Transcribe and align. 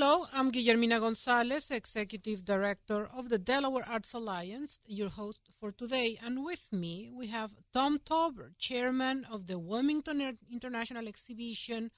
Hello, 0.00 0.28
I'm 0.32 0.52
Guillermina 0.52 1.00
Gonzalez, 1.00 1.72
Executive 1.72 2.44
Director 2.44 3.08
of 3.12 3.30
the 3.30 3.36
Delaware 3.36 3.82
Arts 3.84 4.14
Alliance, 4.14 4.78
your 4.86 5.08
host 5.08 5.40
for 5.58 5.72
today. 5.72 6.16
And 6.24 6.44
with 6.44 6.72
me, 6.72 7.10
we 7.12 7.26
have 7.26 7.56
Tom 7.72 7.98
Tauber, 7.98 8.52
Chairman 8.58 9.26
of 9.28 9.48
the 9.48 9.58
Wilmington 9.58 10.38
International 10.52 11.08
Exhibition 11.08 11.90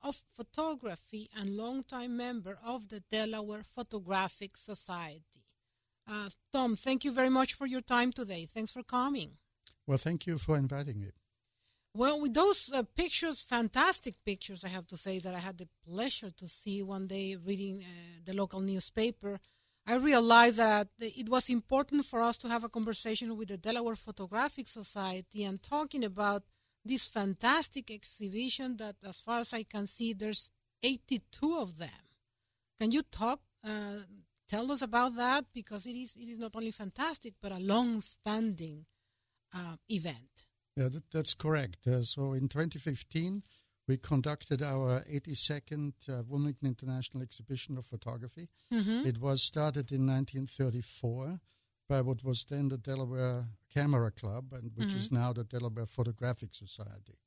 of 0.00 0.22
Photography 0.30 1.30
and 1.36 1.56
longtime 1.56 2.16
member 2.16 2.60
of 2.64 2.90
the 2.90 3.00
Delaware 3.10 3.64
Photographic 3.64 4.56
Society. 4.56 5.42
Uh, 6.08 6.28
Tom, 6.52 6.76
thank 6.76 7.04
you 7.04 7.10
very 7.10 7.28
much 7.28 7.54
for 7.54 7.66
your 7.66 7.82
time 7.82 8.12
today. 8.12 8.46
Thanks 8.48 8.70
for 8.70 8.84
coming. 8.84 9.32
Well, 9.84 9.98
thank 9.98 10.28
you 10.28 10.38
for 10.38 10.56
inviting 10.56 11.00
me. 11.00 11.10
Well, 11.94 12.20
with 12.20 12.34
those 12.34 12.70
uh, 12.72 12.82
pictures, 12.96 13.40
fantastic 13.40 14.14
pictures, 14.24 14.64
I 14.64 14.68
have 14.68 14.86
to 14.88 14.96
say 14.96 15.18
that 15.18 15.34
I 15.34 15.38
had 15.38 15.58
the 15.58 15.68
pleasure 15.86 16.30
to 16.30 16.48
see 16.48 16.82
one 16.82 17.06
day 17.06 17.36
reading 17.36 17.82
uh, 17.82 18.20
the 18.24 18.34
local 18.34 18.60
newspaper. 18.60 19.40
I 19.86 19.96
realized 19.96 20.58
that 20.58 20.88
it 20.98 21.28
was 21.28 21.48
important 21.48 22.04
for 22.04 22.20
us 22.22 22.36
to 22.38 22.48
have 22.48 22.62
a 22.62 22.68
conversation 22.68 23.36
with 23.36 23.48
the 23.48 23.56
Delaware 23.56 23.96
Photographic 23.96 24.68
Society 24.68 25.44
and 25.44 25.62
talking 25.62 26.04
about 26.04 26.42
this 26.84 27.06
fantastic 27.06 27.90
exhibition 27.90 28.76
that, 28.76 28.96
as 29.06 29.20
far 29.20 29.40
as 29.40 29.52
I 29.52 29.62
can 29.62 29.86
see, 29.86 30.12
there's 30.12 30.50
82 30.82 31.58
of 31.58 31.78
them. 31.78 32.04
Can 32.78 32.92
you 32.92 33.02
talk, 33.02 33.40
uh, 33.64 34.02
tell 34.46 34.70
us 34.70 34.82
about 34.82 35.16
that? 35.16 35.46
Because 35.52 35.86
it 35.86 35.96
is, 35.96 36.16
it 36.16 36.28
is 36.28 36.38
not 36.38 36.54
only 36.54 36.70
fantastic, 36.70 37.34
but 37.40 37.50
a 37.50 37.58
long-standing 37.58 38.84
uh, 39.54 39.76
event. 39.88 40.44
Yeah, 40.78 40.88
that, 40.90 41.10
that's 41.10 41.34
correct. 41.34 41.88
Uh, 41.88 42.02
so 42.02 42.34
in 42.34 42.48
2015, 42.48 43.42
we 43.88 43.96
conducted 43.96 44.62
our 44.62 45.00
82nd 45.12 45.92
uh, 46.08 46.22
Wilmington 46.28 46.68
International 46.68 47.20
Exhibition 47.20 47.76
of 47.76 47.84
Photography. 47.84 48.48
Mm-hmm. 48.72 49.06
It 49.06 49.18
was 49.18 49.42
started 49.42 49.90
in 49.90 50.06
1934 50.06 51.40
by 51.88 52.00
what 52.02 52.22
was 52.22 52.44
then 52.48 52.68
the 52.68 52.78
Delaware 52.78 53.46
Camera 53.74 54.12
Club, 54.12 54.52
and 54.52 54.70
which 54.76 54.88
mm-hmm. 54.88 54.98
is 54.98 55.10
now 55.10 55.32
the 55.32 55.42
Delaware 55.42 55.86
Photographic 55.86 56.54
Society. 56.54 57.18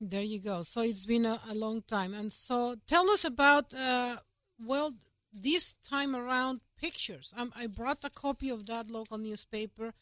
There 0.00 0.22
you 0.22 0.40
go. 0.40 0.62
So 0.62 0.80
it's 0.82 1.04
been 1.04 1.26
a, 1.26 1.38
a 1.50 1.54
long 1.54 1.82
time. 1.82 2.12
And 2.12 2.32
so 2.32 2.74
tell 2.88 3.08
us 3.10 3.24
about, 3.24 3.72
uh, 3.72 4.16
well, 4.58 4.94
this 5.32 5.74
time 5.88 6.16
around 6.16 6.60
pictures. 6.76 7.32
Um, 7.36 7.52
I 7.56 7.68
brought 7.68 8.04
a 8.04 8.10
copy 8.10 8.48
of 8.50 8.66
that 8.66 8.90
local 8.90 9.18
newspaper, 9.18 9.92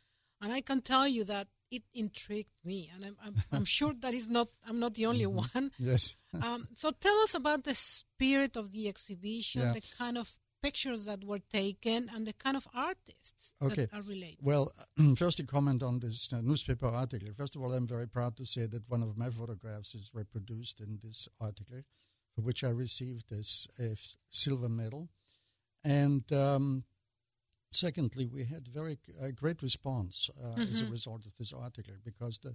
and 0.41 0.53
I 0.55 0.63
can 0.63 0.81
tell 0.81 1.07
you 1.07 1.25
that 1.25 1.49
it 1.71 1.83
intrigued 1.95 2.51
me, 2.65 2.91
and 2.95 3.05
I'm, 3.05 3.17
I'm, 3.25 3.35
I'm 3.53 3.65
sure 3.79 3.93
that 4.01 4.15
is 4.15 4.29
not 4.29 4.49
I'm 4.69 4.79
not 4.79 4.95
the 4.95 5.07
only 5.07 5.25
mm-hmm. 5.25 5.47
one. 5.55 5.71
Yes. 5.79 6.17
um, 6.43 6.69
so 6.75 6.91
tell 6.91 7.17
us 7.21 7.35
about 7.35 7.65
the 7.65 7.75
spirit 7.75 8.57
of 8.57 8.73
the 8.73 8.89
exhibition, 8.89 9.63
yeah. 9.63 9.73
the 9.73 9.83
kind 9.99 10.19
of 10.19 10.35
pictures 10.63 11.05
that 11.05 11.25
were 11.25 11.41
taken, 11.53 12.11
and 12.15 12.27
the 12.27 12.33
kind 12.33 12.57
of 12.57 12.67
artists 12.75 13.53
okay. 13.63 13.87
that 13.87 13.95
are 13.95 14.03
related. 14.03 14.39
Well, 14.43 14.73
first 15.17 15.39
to 15.39 15.45
comment 15.45 15.83
on 15.83 16.01
this 16.01 16.33
uh, 16.33 16.41
newspaper 16.43 16.87
article. 16.87 17.29
First 17.37 17.57
of 17.57 17.63
all, 17.63 17.73
I'm 17.73 17.87
very 17.87 18.09
proud 18.09 18.37
to 18.37 18.47
say 18.47 18.67
that 18.67 18.83
one 18.89 19.03
of 19.03 19.17
my 19.17 19.31
photographs 19.31 19.95
is 19.95 20.11
reproduced 20.15 20.81
in 20.81 20.99
this 21.03 21.29
article, 21.41 21.83
for 22.35 22.43
which 22.43 22.65
I 22.65 22.71
received 22.71 23.29
this 23.31 23.69
uh, 23.81 23.95
silver 24.31 24.69
medal, 24.69 25.09
and. 25.85 26.31
Um, 26.33 26.85
Secondly, 27.71 28.27
we 28.27 28.45
had 28.45 28.67
very 28.69 28.99
uh, 29.23 29.29
great 29.35 29.63
response 29.63 30.31
uh, 30.41 30.49
mm-hmm. 30.51 30.63
as 30.63 30.81
a 30.81 30.85
mm-hmm. 30.85 30.93
result 30.93 31.27
of 31.27 31.37
this 31.37 31.53
article 31.53 31.95
because 32.05 32.39
the 32.39 32.55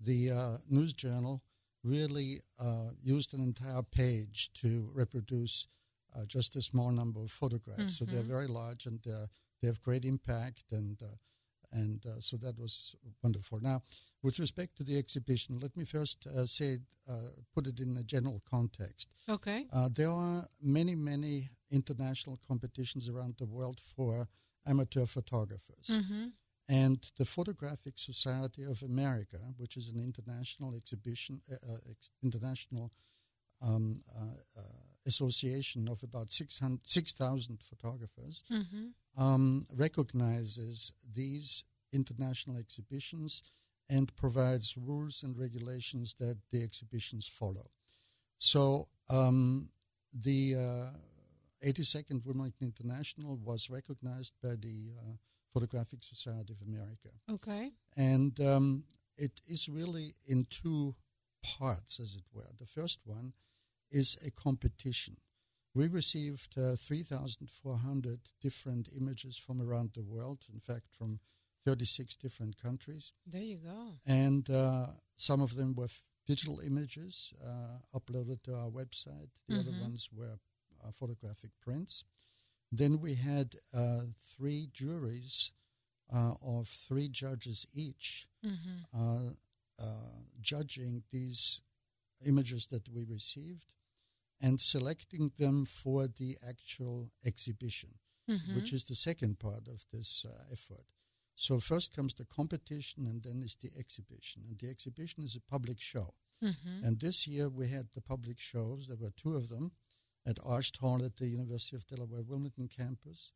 the 0.00 0.30
uh, 0.30 0.58
news 0.68 0.92
journal 0.92 1.40
really 1.82 2.40
uh, 2.60 2.90
used 3.02 3.34
an 3.34 3.40
entire 3.40 3.82
page 3.82 4.52
to 4.52 4.88
reproduce 4.94 5.66
uh, 6.16 6.24
just 6.26 6.54
a 6.56 6.62
small 6.62 6.90
number 6.90 7.20
of 7.20 7.30
photographs. 7.30 7.80
Mm-hmm. 7.80 7.88
So 7.88 8.04
they're 8.04 8.22
mm-hmm. 8.22 8.32
very 8.32 8.46
large 8.46 8.86
and 8.86 9.00
they 9.60 9.66
have 9.66 9.82
great 9.82 10.04
impact, 10.04 10.64
and 10.72 11.00
uh, 11.02 11.06
and 11.72 12.04
so 12.20 12.36
that 12.38 12.58
was 12.58 12.96
wonderful. 13.22 13.60
Now, 13.60 13.82
with 14.22 14.38
respect 14.38 14.76
to 14.76 14.84
the 14.84 14.98
exhibition, 14.98 15.58
let 15.60 15.76
me 15.76 15.84
first 15.84 16.26
say 16.46 16.78
put 17.54 17.66
it 17.66 17.80
in 17.80 17.96
a 17.96 18.02
general 18.02 18.42
context. 18.50 19.08
Okay. 19.28 19.66
there 19.90 20.10
are 20.10 20.44
many 20.62 20.94
many 20.94 21.48
international 21.70 22.38
competitions 22.48 23.08
around 23.08 23.34
the 23.38 23.46
world 23.46 23.78
for 23.80 24.26
amateur 24.68 25.06
photographers. 25.06 25.90
Mm-hmm. 25.90 26.26
And 26.70 27.10
the 27.16 27.24
Photographic 27.24 27.94
Society 27.96 28.62
of 28.64 28.82
America, 28.82 29.38
which 29.56 29.76
is 29.76 29.88
an 29.88 30.02
international 30.02 30.74
exhibition, 30.74 31.40
uh, 31.50 31.54
uh 31.54 31.76
ex- 31.90 32.10
international 32.22 32.92
um, 33.62 33.94
uh, 34.14 34.60
uh, 34.60 34.62
association 35.06 35.88
of 35.88 36.02
about 36.02 36.30
6,000 36.30 36.80
6, 36.84 37.14
photographers, 37.60 38.44
mm-hmm. 38.52 39.22
um, 39.22 39.64
recognizes 39.74 40.92
these 41.14 41.64
international 41.92 42.58
exhibitions 42.58 43.42
and 43.90 44.14
provides 44.16 44.76
rules 44.76 45.22
and 45.22 45.38
regulations 45.38 46.14
that 46.20 46.36
the 46.52 46.62
exhibitions 46.62 47.26
follow. 47.26 47.70
So 48.36 48.88
um, 49.08 49.70
the 50.12 50.56
uh, 50.56 50.90
82nd 51.64 52.24
Wilmington 52.24 52.66
International 52.66 53.36
was 53.36 53.70
recognized 53.70 54.34
by 54.42 54.50
the 54.50 54.92
uh, 54.98 55.12
Photographic 55.52 56.02
Society 56.02 56.52
of 56.52 56.66
America. 56.66 57.08
Okay. 57.30 57.72
And 57.96 58.38
um, 58.40 58.84
it 59.16 59.40
is 59.46 59.68
really 59.68 60.14
in 60.26 60.46
two 60.50 60.94
parts, 61.42 61.98
as 62.00 62.16
it 62.16 62.24
were. 62.32 62.50
The 62.58 62.66
first 62.66 63.00
one 63.04 63.32
is 63.90 64.16
a 64.26 64.30
competition. 64.30 65.16
We 65.74 65.88
received 65.88 66.58
uh, 66.58 66.76
3,400 66.76 68.20
different 68.40 68.88
images 68.96 69.36
from 69.36 69.60
around 69.60 69.90
the 69.94 70.02
world, 70.02 70.40
in 70.52 70.60
fact, 70.60 70.86
from 70.90 71.20
36 71.66 72.16
different 72.16 72.60
countries. 72.60 73.12
There 73.26 73.42
you 73.42 73.58
go. 73.58 73.98
And 74.06 74.48
uh, 74.48 74.86
some 75.16 75.40
of 75.40 75.54
them 75.54 75.74
were 75.74 75.84
f- 75.84 76.02
digital 76.26 76.60
images 76.60 77.32
uh, 77.44 77.98
uploaded 77.98 78.42
to 78.44 78.54
our 78.54 78.68
website, 78.68 79.30
the 79.48 79.54
mm-hmm. 79.54 79.68
other 79.68 79.82
ones 79.82 80.08
were 80.14 80.38
photographic 80.92 81.50
prints. 81.60 82.04
Then 82.70 83.00
we 83.00 83.14
had 83.14 83.56
uh, 83.74 84.02
three 84.20 84.68
juries 84.72 85.52
uh, 86.14 86.34
of 86.44 86.66
three 86.66 87.08
judges 87.08 87.66
each 87.74 88.26
mm-hmm. 88.44 89.28
judging 90.40 91.02
these 91.12 91.62
images 92.26 92.66
that 92.66 92.88
we 92.88 93.04
received 93.04 93.66
and 94.40 94.60
selecting 94.60 95.32
them 95.38 95.64
for 95.64 96.06
the 96.06 96.36
actual 96.48 97.10
exhibition, 97.26 97.90
mm-hmm. 98.30 98.54
which 98.54 98.72
is 98.72 98.84
the 98.84 98.94
second 98.94 99.38
part 99.38 99.66
of 99.66 99.84
this 99.92 100.24
uh, 100.28 100.52
effort. 100.52 100.86
So 101.34 101.60
first 101.60 101.94
comes 101.94 102.14
the 102.14 102.24
competition, 102.24 103.06
and 103.06 103.22
then 103.22 103.42
is 103.44 103.56
the 103.60 103.70
exhibition. 103.78 104.42
And 104.48 104.58
the 104.58 104.68
exhibition 104.70 105.22
is 105.22 105.36
a 105.36 105.50
public 105.50 105.80
show. 105.80 106.14
Mm-hmm. 106.42 106.84
And 106.84 107.00
this 107.00 107.26
year 107.26 107.48
we 107.48 107.68
had 107.68 107.86
the 107.94 108.00
public 108.00 108.38
shows. 108.38 108.86
There 108.86 108.96
were 108.96 109.12
two 109.16 109.36
of 109.36 109.48
them 109.48 109.72
at 110.28 110.36
Arsht 110.44 110.78
at 111.04 111.16
the 111.16 111.26
University 111.26 111.76
of 111.76 111.86
Delaware 111.86 112.22
Wilmington 112.22 112.68
campus 112.68 113.32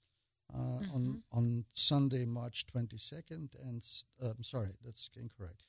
uh, 0.54 0.58
mm-hmm. 0.58 0.94
on 0.94 1.22
on 1.32 1.64
Sunday, 1.72 2.25
March 2.26 2.66
22nd, 2.66 3.48
and 3.64 3.82
uh, 4.22 4.30
I'm 4.36 4.42
sorry, 4.42 4.69
that's 4.84 5.08
incorrect. 5.16 5.64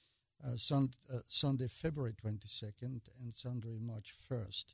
Uh, 0.46 0.56
sun, 0.58 0.90
uh, 1.14 1.20
Sunday, 1.26 1.68
February 1.68 2.14
22nd, 2.14 3.02
and 3.22 3.34
Sunday, 3.34 3.78
March 3.80 4.14
1st. 4.30 4.74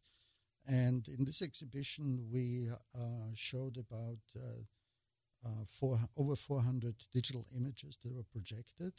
And 0.67 1.07
in 1.07 1.25
this 1.25 1.43
exhibition, 1.43 2.25
we 2.31 2.69
uh, 2.95 2.99
showed 3.35 3.77
about 3.77 4.17
uh, 4.35 5.49
four, 5.67 5.99
over 6.17 6.35
400 6.35 6.95
digital 7.13 7.45
images 7.55 7.99
that 8.03 8.11
were 8.11 8.25
projected 8.31 8.93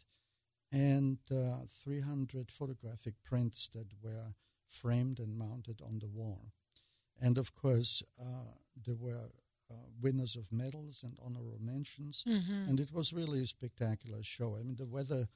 and 0.72 1.18
300 1.68 2.52
photographic 2.52 3.14
prints 3.24 3.66
that 3.68 3.88
were 4.00 4.34
framed 4.68 5.18
and 5.18 5.36
mounted 5.36 5.80
on 5.84 5.98
the 5.98 6.06
wall. 6.06 6.52
And 7.20 7.38
of 7.38 7.54
course, 7.54 8.02
uh, 8.20 8.54
there 8.86 8.96
were 8.96 9.30
uh, 9.70 9.74
winners 10.00 10.36
of 10.36 10.50
medals 10.50 11.04
and 11.04 11.16
honorable 11.24 11.58
mentions. 11.60 12.24
Mm-hmm. 12.26 12.68
And 12.68 12.80
it 12.80 12.92
was 12.92 13.12
really 13.12 13.40
a 13.40 13.46
spectacular 13.46 14.22
show. 14.22 14.56
I 14.58 14.62
mean, 14.62 14.76
the 14.76 14.86
weather 14.86 15.26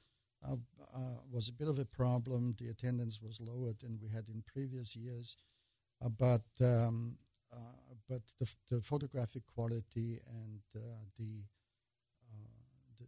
uh, 0.45 0.55
uh 0.93 0.99
was 1.31 1.49
a 1.49 1.53
bit 1.53 1.67
of 1.67 1.79
a 1.79 1.85
problem. 1.85 2.55
The 2.59 2.69
attendance 2.69 3.21
was 3.21 3.39
lower 3.39 3.71
than 3.79 3.99
we 4.01 4.09
had 4.09 4.27
in 4.27 4.43
previous 4.45 4.95
years. 4.95 5.37
Uh, 6.03 6.09
but 6.09 6.43
um, 6.61 7.17
uh, 7.53 7.57
but 8.09 8.21
the, 8.39 8.53
the, 8.69 8.81
photographic 8.81 9.43
quality 9.47 10.19
and 10.27 10.59
the, 10.73 10.81
the, 11.17 11.43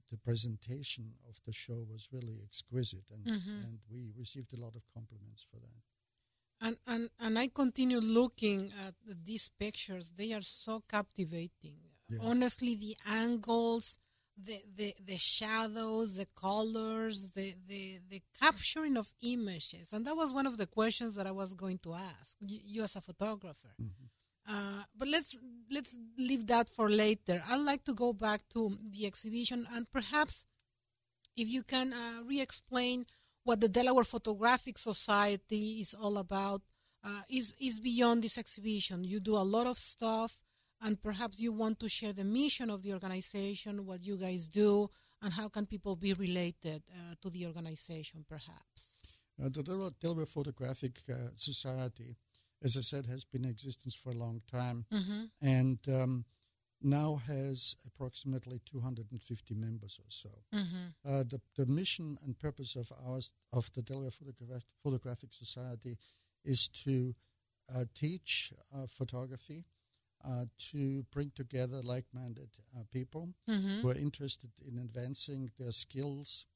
the 0.09 0.17
presentation 0.17 1.11
of 1.27 1.37
the 1.45 1.53
show 1.53 1.85
was 1.89 2.07
really 2.11 2.39
exquisite, 2.43 3.03
and 3.11 3.25
mm-hmm. 3.25 3.63
and 3.65 3.79
we 3.91 4.11
received 4.17 4.53
a 4.53 4.61
lot 4.61 4.75
of 4.75 4.81
compliments 4.93 5.45
for 5.51 5.59
that. 5.59 5.83
And, 6.59 6.77
and 6.87 7.09
and 7.19 7.37
I 7.37 7.47
continue 7.47 7.99
looking 7.99 8.71
at 8.85 8.95
these 9.23 9.49
pictures. 9.59 10.13
They 10.17 10.33
are 10.33 10.41
so 10.41 10.83
captivating. 10.89 11.77
Yeah. 12.09 12.19
Honestly, 12.23 12.75
the 12.75 12.95
angles, 13.05 13.99
the, 14.35 14.57
the 14.75 14.93
the 15.05 15.17
shadows, 15.17 16.15
the 16.15 16.25
colors, 16.35 17.31
the, 17.35 17.53
the 17.67 17.99
the 18.09 18.21
capturing 18.39 18.97
of 18.97 19.13
images, 19.23 19.93
and 19.93 20.05
that 20.07 20.15
was 20.15 20.33
one 20.33 20.47
of 20.47 20.57
the 20.57 20.65
questions 20.65 21.15
that 21.15 21.27
I 21.27 21.31
was 21.31 21.53
going 21.53 21.79
to 21.83 21.93
ask 21.93 22.35
you, 22.39 22.59
you 22.63 22.83
as 22.83 22.95
a 22.95 23.01
photographer. 23.01 23.75
Mm-hmm. 23.79 24.05
Uh, 24.49 24.83
but 24.97 25.09
let's 25.09 25.37
let's 25.69 25.95
leave 26.17 26.47
that 26.47 26.69
for 26.69 26.89
later. 26.89 27.43
I'd 27.49 27.59
like 27.59 27.83
to 27.83 27.93
go 27.93 28.13
back 28.13 28.41
to 28.53 28.71
the 28.91 29.05
exhibition 29.05 29.67
and 29.73 29.91
perhaps 29.91 30.45
if 31.35 31.47
you 31.49 31.63
can 31.63 31.93
uh, 31.93 32.23
re-explain 32.25 33.05
what 33.47 33.61
the 33.61 33.69
Delaware 33.69 34.03
Photographic 34.03 34.77
Society 34.77 35.79
is 35.79 35.93
all 35.93 36.17
about. 36.17 36.61
Uh, 37.03 37.21
is 37.29 37.55
is 37.59 37.79
beyond 37.79 38.23
this 38.23 38.37
exhibition. 38.37 39.03
You 39.03 39.19
do 39.21 39.35
a 39.37 39.47
lot 39.55 39.67
of 39.67 39.77
stuff, 39.77 40.41
and 40.81 41.01
perhaps 41.01 41.39
you 41.39 41.53
want 41.53 41.79
to 41.79 41.87
share 41.87 42.11
the 42.11 42.25
mission 42.25 42.69
of 42.69 42.81
the 42.83 42.91
organization, 42.91 43.85
what 43.85 44.03
you 44.03 44.17
guys 44.17 44.49
do, 44.49 44.89
and 45.21 45.31
how 45.31 45.47
can 45.47 45.65
people 45.65 45.95
be 45.95 46.13
related 46.13 46.81
uh, 46.89 47.15
to 47.21 47.29
the 47.29 47.45
organization, 47.45 48.25
perhaps. 48.27 48.81
Uh, 49.41 49.47
the 49.49 49.93
Delaware 50.01 50.25
Photographic 50.25 50.95
uh, 51.09 51.29
Society 51.35 52.17
as 52.63 52.75
I 52.75 52.81
said, 52.81 53.05
has 53.05 53.23
been 53.23 53.45
in 53.45 53.51
existence 53.51 53.93
for 53.95 54.09
a 54.09 54.15
long 54.15 54.41
time 54.51 54.85
mm-hmm. 54.91 55.25
and 55.41 55.79
um, 55.89 56.25
now 56.81 57.19
has 57.27 57.75
approximately 57.85 58.61
250 58.65 59.55
members 59.55 59.99
or 59.99 60.09
so. 60.09 60.29
Mm-hmm. 60.53 60.85
Uh, 61.05 61.23
the, 61.23 61.41
the 61.57 61.65
mission 61.65 62.17
and 62.23 62.37
purpose 62.37 62.75
of 62.75 62.91
ours, 63.07 63.31
of 63.53 63.71
the 63.73 63.81
Delaware 63.81 64.11
Photograph- 64.11 64.65
Photographic 64.83 65.33
Society, 65.33 65.97
is 66.45 66.67
to 66.85 67.13
uh, 67.75 67.83
teach 67.93 68.53
uh, 68.75 68.85
photography. 68.87 69.65
Uh, 70.27 70.45
to 70.57 71.05
bring 71.13 71.31
together 71.35 71.79
like-minded 71.83 72.49
uh, 72.75 72.81
people 72.91 73.29
mm-hmm. 73.47 73.81
who 73.81 73.89
are 73.89 73.95
interested 73.95 74.49
in 74.67 74.79
advancing 74.79 75.47
their 75.59 75.71
skills 75.71 76.47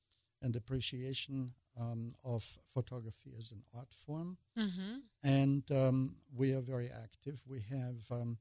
and 0.41 0.55
appreciation 0.55 1.53
um, 1.79 2.13
of 2.23 2.43
photography 2.73 3.31
as 3.37 3.51
an 3.51 3.61
art 3.75 3.93
form. 3.93 4.37
Mm-hmm. 4.57 4.97
And 5.23 5.63
um, 5.71 6.15
we 6.35 6.53
are 6.53 6.61
very 6.61 6.89
active. 7.03 7.41
We 7.47 7.61
have, 7.69 7.97
um, 8.11 8.37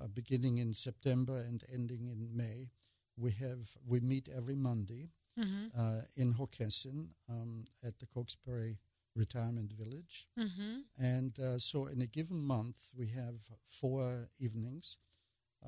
uh, 0.00 0.06
beginning 0.08 0.58
in 0.58 0.72
September 0.72 1.36
and 1.36 1.62
ending 1.72 2.08
in 2.08 2.28
May, 2.34 2.70
we 3.16 3.32
have 3.32 3.68
we 3.86 4.00
meet 4.00 4.28
every 4.36 4.54
Monday 4.54 5.10
mm-hmm. 5.38 5.66
uh, 5.78 6.00
in 6.16 6.34
Hockessin 6.34 7.08
um, 7.28 7.64
at 7.84 7.98
the 7.98 8.06
Cokesbury 8.06 8.78
Retirement 9.14 9.72
Village. 9.72 10.26
Mm-hmm. 10.38 10.80
And 10.98 11.38
uh, 11.38 11.58
so, 11.58 11.86
in 11.86 12.02
a 12.02 12.06
given 12.06 12.42
month, 12.42 12.92
we 12.96 13.06
have 13.08 13.36
four 13.64 14.28
evenings. 14.38 14.98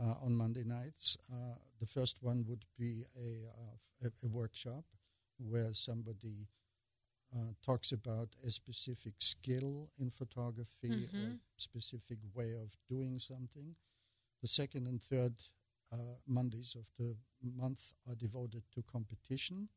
Uh, 0.01 0.15
on 0.25 0.37
Monday 0.37 0.63
nights, 0.63 1.19
uh, 1.33 1.57
the 1.81 1.87
first 1.87 2.19
one 2.23 2.45
would 2.47 2.65
be 2.79 3.03
a, 3.19 3.49
uh, 3.49 4.07
a, 4.07 4.25
a 4.25 4.29
workshop 4.29 4.85
where 5.37 5.73
somebody 5.73 6.47
uh, 7.35 7.53
talks 7.65 7.93
about 7.93 8.29
a 8.47 8.51
specific 8.51 9.15
skill 9.19 9.89
in 9.99 10.11
photography 10.11 10.89
mm-hmm. 10.89 11.25
or 11.25 11.39
specific 11.57 12.19
way 12.35 12.53
of 12.55 12.77
doing 12.89 13.19
something. 13.19 13.75
The 14.43 14.49
second 14.49 14.87
and 14.87 15.03
third 15.03 15.35
uh, 15.93 15.97
Mondays 16.27 16.75
of 16.75 16.87
the 16.99 17.17
month 17.43 17.93
are 18.09 18.15
devoted 18.15 18.63
to 18.75 18.83
competition, 18.83 19.69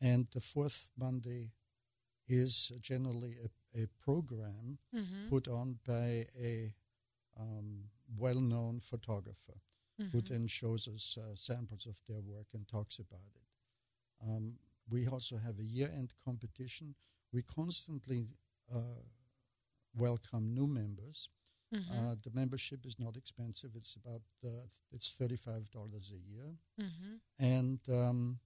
and 0.00 0.26
the 0.32 0.40
fourth 0.40 0.90
Monday 0.98 1.52
is 2.28 2.72
generally 2.80 3.36
a, 3.44 3.82
a 3.82 3.86
program 4.02 4.78
mm-hmm. 4.94 5.28
put 5.28 5.48
on 5.48 5.78
by 5.86 6.24
a 6.40 6.72
um, 7.38 7.84
well-known 8.16 8.80
photographer 8.80 9.60
mm-hmm. 10.00 10.10
who 10.10 10.22
then 10.22 10.46
shows 10.46 10.88
us 10.88 11.18
uh, 11.18 11.34
samples 11.34 11.86
of 11.86 11.96
their 12.08 12.20
work 12.20 12.46
and 12.54 12.66
talks 12.68 12.98
about 12.98 13.20
it. 13.34 14.28
Um, 14.28 14.54
we 14.88 15.06
also 15.08 15.36
have 15.36 15.58
a 15.58 15.64
year-end 15.64 16.12
competition. 16.24 16.94
We 17.32 17.42
constantly 17.42 18.26
uh, 18.74 19.02
welcome 19.94 20.54
new 20.54 20.66
members. 20.66 21.28
Mm-hmm. 21.74 21.92
Uh, 21.92 22.14
the 22.22 22.30
membership 22.34 22.84
is 22.84 22.98
not 22.98 23.16
expensive. 23.16 23.70
It's 23.74 23.96
about 23.96 24.22
uh, 24.44 24.66
it's 24.92 25.10
thirty-five 25.10 25.70
dollars 25.70 26.12
a 26.12 26.32
year, 26.32 26.54
mm-hmm. 26.80 27.14
and 27.40 27.80
um, 27.90 28.38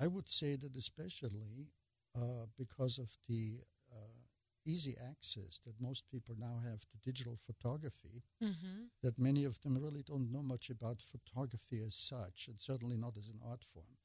I 0.00 0.06
would 0.06 0.28
say 0.28 0.56
that 0.56 0.76
especially 0.76 1.68
uh, 2.16 2.46
because 2.56 2.98
of 2.98 3.10
the 3.28 3.58
uh, 3.92 4.20
easy 4.66 4.94
access 5.10 5.58
that 5.66 5.80
most 5.80 6.04
people 6.10 6.36
now 6.38 6.60
have 6.64 6.80
to 6.80 6.96
digital 7.04 7.36
photography, 7.36 8.22
mm-hmm. 8.42 8.84
that 9.02 9.18
many 9.18 9.44
of 9.44 9.60
them 9.62 9.76
really 9.76 10.04
don't 10.06 10.30
know 10.30 10.42
much 10.42 10.70
about 10.70 11.02
photography 11.02 11.80
as 11.84 11.94
such, 11.96 12.46
and 12.48 12.60
certainly 12.60 12.96
not 12.96 13.16
as 13.16 13.28
an 13.30 13.40
art 13.50 13.64
form. 13.64 13.96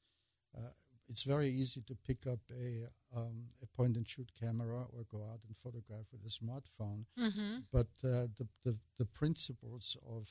It's 1.10 1.24
very 1.24 1.48
easy 1.48 1.82
to 1.88 1.96
pick 2.06 2.26
up 2.26 2.38
a, 2.50 2.86
um, 3.18 3.48
a 3.62 3.66
point 3.76 3.96
and 3.96 4.06
shoot 4.06 4.30
camera 4.40 4.86
or 4.92 5.04
go 5.10 5.18
out 5.30 5.40
and 5.46 5.56
photograph 5.56 6.06
with 6.12 6.24
a 6.24 6.28
smartphone. 6.40 7.04
Mm-hmm. 7.18 7.58
But 7.72 7.88
uh, 8.04 8.28
the, 8.38 8.46
the, 8.64 8.76
the 8.98 9.06
principles 9.06 9.96
of 10.08 10.28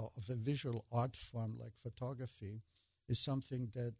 of 0.00 0.24
a 0.30 0.36
visual 0.36 0.84
art 0.92 1.16
form 1.16 1.56
like 1.58 1.72
photography 1.82 2.62
is 3.08 3.18
something 3.18 3.68
that 3.74 3.94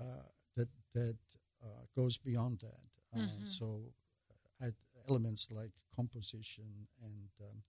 uh, 0.00 0.28
that 0.56 0.68
that 0.94 1.18
uh, 1.64 1.84
goes 1.96 2.18
beyond 2.18 2.60
that. 2.60 2.90
Uh, 3.14 3.22
mm-hmm. 3.22 3.44
So 3.44 3.80
uh, 4.62 4.70
elements 5.08 5.48
like 5.50 5.72
composition 5.94 6.86
and 7.02 7.30
um, 7.40 7.62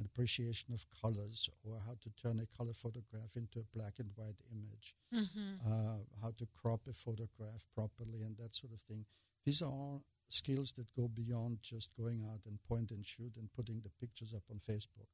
an 0.00 0.06
appreciation 0.06 0.72
of 0.72 0.84
colors 1.02 1.50
or 1.62 1.74
how 1.86 1.92
to 2.02 2.10
turn 2.22 2.40
a 2.40 2.56
color 2.56 2.72
photograph 2.72 3.36
into 3.36 3.60
a 3.60 3.76
black 3.76 3.94
and 3.98 4.10
white 4.16 4.40
image, 4.50 4.94
mm-hmm. 5.14 5.70
uh, 5.70 5.98
how 6.22 6.30
to 6.38 6.46
crop 6.60 6.80
a 6.88 6.92
photograph 6.92 7.66
properly, 7.74 8.22
and 8.22 8.36
that 8.38 8.54
sort 8.54 8.72
of 8.72 8.80
thing. 8.80 9.04
These 9.44 9.60
are 9.62 9.70
all 9.70 10.02
skills 10.28 10.72
that 10.72 10.86
go 10.96 11.08
beyond 11.08 11.58
just 11.60 11.90
going 11.96 12.24
out 12.32 12.40
and 12.46 12.58
point 12.62 12.90
and 12.90 13.04
shoot 13.04 13.36
and 13.36 13.52
putting 13.52 13.80
the 13.82 13.90
pictures 14.00 14.32
up 14.32 14.42
on 14.50 14.58
Facebook. 14.58 15.10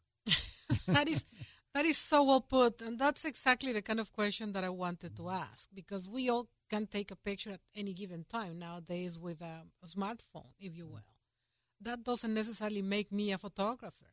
that 0.86 1.08
is 1.08 1.24
that 1.74 1.84
is 1.84 1.98
so 1.98 2.22
well 2.22 2.40
put, 2.40 2.80
and 2.80 2.98
that's 2.98 3.24
exactly 3.24 3.72
the 3.72 3.82
kind 3.82 4.00
of 4.00 4.12
question 4.12 4.52
that 4.52 4.62
I 4.62 4.70
wanted 4.70 5.16
to 5.16 5.28
ask 5.28 5.68
because 5.74 6.08
we 6.08 6.30
all 6.30 6.48
can 6.70 6.86
take 6.86 7.10
a 7.10 7.16
picture 7.16 7.50
at 7.50 7.60
any 7.74 7.92
given 7.92 8.24
time 8.24 8.58
nowadays 8.58 9.18
with 9.18 9.42
a, 9.42 9.62
a 9.82 9.86
smartphone, 9.86 10.52
if 10.60 10.76
you 10.76 10.86
will. 10.86 11.04
That 11.80 12.02
doesn't 12.04 12.32
necessarily 12.32 12.82
make 12.82 13.12
me 13.12 13.32
a 13.32 13.38
photographer. 13.38 14.06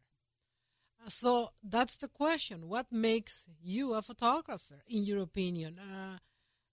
So 1.08 1.50
that's 1.64 1.98
the 1.98 2.08
question. 2.08 2.68
What 2.68 2.92
makes 2.92 3.48
you 3.62 3.94
a 3.94 4.02
photographer, 4.02 4.84
in 4.88 5.04
your 5.04 5.22
opinion? 5.22 5.80
Uh, 5.80 6.18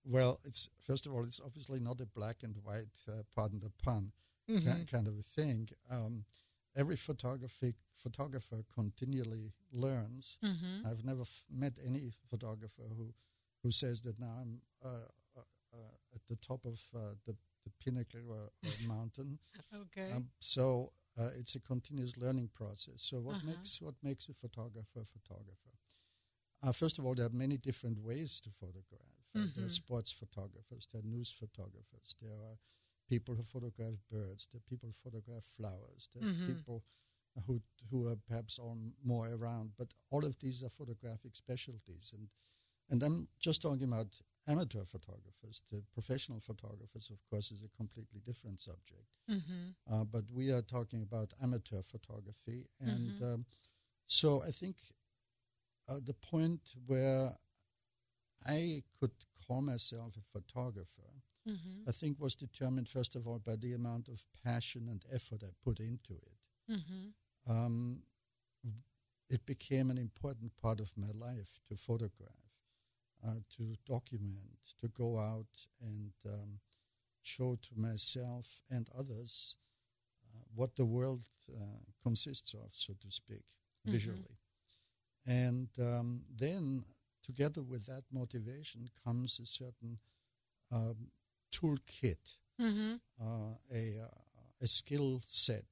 well, 0.05 0.38
it's 0.44 0.71
first 0.81 1.06
of 1.06 1.12
all, 1.12 1.25
it's 1.25 1.41
obviously 1.44 1.81
not 1.81 2.00
a 2.00 2.06
black 2.06 2.43
and 2.43 2.56
white, 2.62 2.97
uh, 3.09 3.23
pardon 3.35 3.61
the 3.61 3.73
pun, 3.82 4.12
mm-hmm. 4.49 4.85
kind 4.91 5.06
of 5.06 5.19
a 5.19 5.23
thing. 5.23 5.69
Um, 5.91 6.25
every 6.77 6.97
photography 6.97 7.75
photographer 7.94 8.65
continually 8.75 9.53
learns. 9.73 10.38
Mm-hmm. 10.44 10.87
I've 10.87 11.05
never 11.05 11.23
f- 11.23 11.44
met 11.50 11.75
any 11.84 12.13
photographer 12.29 12.82
who 12.96 13.13
who 13.63 13.70
says 13.70 14.01
that 14.03 14.19
now 14.19 14.34
I'm 14.41 14.60
uh, 14.84 14.89
uh, 15.37 15.41
uh 15.75 16.15
at 16.15 16.20
the 16.29 16.37
top 16.37 16.65
of 16.65 16.81
uh, 16.94 17.15
the, 17.27 17.37
the 17.65 17.70
pinnacle 17.84 18.20
or, 18.29 18.51
or 18.65 18.89
mountain. 18.89 19.39
okay. 19.75 20.13
Um, 20.13 20.29
so 20.41 20.93
uh, 21.19 21.29
it's 21.38 21.55
a 21.55 21.60
continuous 21.60 22.17
learning 22.17 22.50
process. 22.55 23.02
So 23.02 23.20
what 23.20 23.36
uh-huh. 23.36 23.46
makes 23.48 23.81
what 23.81 23.94
makes 24.02 24.29
a 24.29 24.34
photographer 24.34 25.00
a 25.00 25.05
photographer? 25.05 25.74
Uh, 26.62 26.72
first 26.72 26.98
of 26.98 27.06
all, 27.06 27.14
there 27.14 27.26
are 27.26 27.31
many 27.31 27.56
different 27.56 27.98
ways 27.98 28.40
to 28.40 28.50
photograph. 28.50 29.17
Uh, 29.34 29.40
mm-hmm. 29.40 29.48
There 29.56 29.67
are 29.67 29.70
sports 29.70 30.12
photographers, 30.12 30.86
there 30.93 31.00
are 31.00 31.05
news 31.06 31.31
photographers, 31.31 32.14
there 32.20 32.32
are 32.32 32.56
people 33.08 33.34
who 33.34 33.43
photograph 33.43 33.94
birds, 34.10 34.48
there 34.52 34.58
are 34.58 34.69
people 34.69 34.88
who 34.88 35.10
photograph 35.10 35.44
flowers, 35.56 36.08
there 36.14 36.22
are 36.22 36.32
mm-hmm. 36.32 36.52
people 36.52 36.82
who 37.46 37.62
who 37.90 38.08
are 38.08 38.17
perhaps 38.29 38.58
on 38.58 38.93
more 39.05 39.29
around. 39.32 39.70
But 39.79 39.88
all 40.10 40.24
of 40.24 40.38
these 40.38 40.62
are 40.62 40.69
photographic 40.69 41.36
specialties, 41.36 42.14
and 42.17 42.29
and 42.90 43.02
I'm 43.02 43.29
just 43.38 43.62
talking 43.62 43.84
about 43.84 44.08
amateur 44.49 44.85
photographers. 44.85 45.63
The 45.70 45.82
professional 45.93 46.41
photographers, 46.41 47.11
of 47.11 47.19
course, 47.31 47.51
is 47.53 47.63
a 47.63 47.77
completely 47.77 48.20
different 48.25 48.61
subject. 48.61 49.06
Mm-hmm. 49.31 49.93
Uh, 49.93 50.05
but 50.05 50.23
we 50.32 50.51
are 50.51 50.63
talking 50.63 51.03
about 51.03 51.32
amateur 51.43 51.82
photography. 51.82 52.67
And 52.81 53.11
mm-hmm. 53.11 53.25
um, 53.25 53.44
so 54.06 54.43
I 54.47 54.51
think 54.51 54.77
uh, 55.89 56.01
the 56.05 56.15
point 56.15 56.61
where 56.87 57.31
I 58.47 58.82
could 58.99 59.13
call 59.47 59.63
myself 59.63 60.15
a 60.17 60.39
photographer, 60.39 61.11
mm-hmm. 61.49 61.89
I 61.89 61.93
think 61.93 62.19
was 62.19 62.35
determined, 62.35 62.89
first 62.89 63.17
of 63.17 63.27
all, 63.27 63.39
by 63.39 63.56
the 63.56 63.75
amount 63.75 64.09
of 64.09 64.25
passion 64.44 64.89
and 64.89 65.05
effort 65.13 65.43
I 65.44 65.51
put 65.65 65.81
into 65.81 66.15
it. 66.15 66.73
Mm-hmm. 66.73 67.53
Um, 67.53 68.03
it 69.29 69.47
became 69.47 69.91
an 69.91 69.99
important 69.99 70.53
part 70.61 70.81
of 70.81 70.93
my 70.97 71.11
life 71.15 71.61
to 71.69 71.77
photograph 71.77 72.49
uh, 73.27 73.34
to 73.56 73.74
document, 73.86 74.58
to 74.81 74.89
go 74.89 75.19
out 75.19 75.67
and 75.82 76.12
um, 76.27 76.60
show 77.22 77.58
to 77.62 77.70
myself 77.77 78.60
and 78.70 78.89
others 78.98 79.56
uh, 80.24 80.43
what 80.55 80.77
the 80.77 80.84
world 80.84 81.22
uh, 81.53 81.65
consists 82.03 82.55
of, 82.55 82.70
so 82.72 82.94
to 83.00 83.10
speak, 83.10 83.44
mm-hmm. 83.86 83.93
visually. 83.93 84.39
And 85.27 85.69
um, 85.79 86.22
then, 86.34 86.84
together 87.22 87.62
with 87.62 87.86
that 87.86 88.05
motivation, 88.12 88.89
comes 89.05 89.39
a 89.39 89.46
certain 89.46 89.98
um, 90.72 91.10
toolkit, 91.53 92.36
mm-hmm. 92.60 92.94
Uh, 93.20 93.55
a, 93.74 94.03
uh, 94.03 94.62
a 94.62 94.67
skill 94.67 95.20
set, 95.27 95.65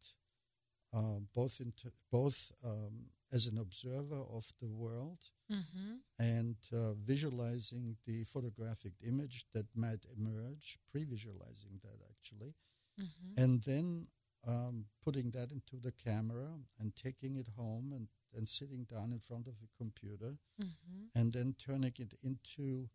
uh, 0.94 1.20
both, 1.34 1.60
in 1.60 1.72
t- 1.72 1.88
both 2.12 2.52
um, 2.64 3.06
as 3.32 3.46
an 3.46 3.58
observer 3.58 4.22
of 4.32 4.52
the 4.60 4.68
world 4.68 5.18
Mm-hmm. 5.50 5.94
and 6.18 6.56
uh, 6.74 6.92
visualizing 7.04 7.96
the 8.06 8.24
photographic 8.24 8.92
image 9.06 9.46
that 9.54 9.66
might 9.74 10.04
emerge, 10.16 10.78
pre 10.90 11.04
visualizing 11.04 11.80
that 11.82 11.98
actually, 12.10 12.54
Mm-hmm. 13.00 13.42
and 13.42 13.62
then 13.62 14.06
um, 14.46 14.84
putting 15.04 15.30
that 15.30 15.52
into 15.52 15.76
the 15.82 15.92
camera 15.92 16.48
and 16.80 16.94
taking 16.96 17.36
it 17.36 17.46
home 17.56 17.92
and, 17.94 18.08
and 18.34 18.48
sitting 18.48 18.84
down 18.84 19.12
in 19.12 19.20
front 19.20 19.46
of 19.46 19.54
a 19.62 19.68
computer 19.76 20.36
Mm-hmm. 20.60 21.04
and 21.20 21.32
then 21.32 21.54
turning 21.58 21.92
it 21.98 22.12
into 22.22 22.88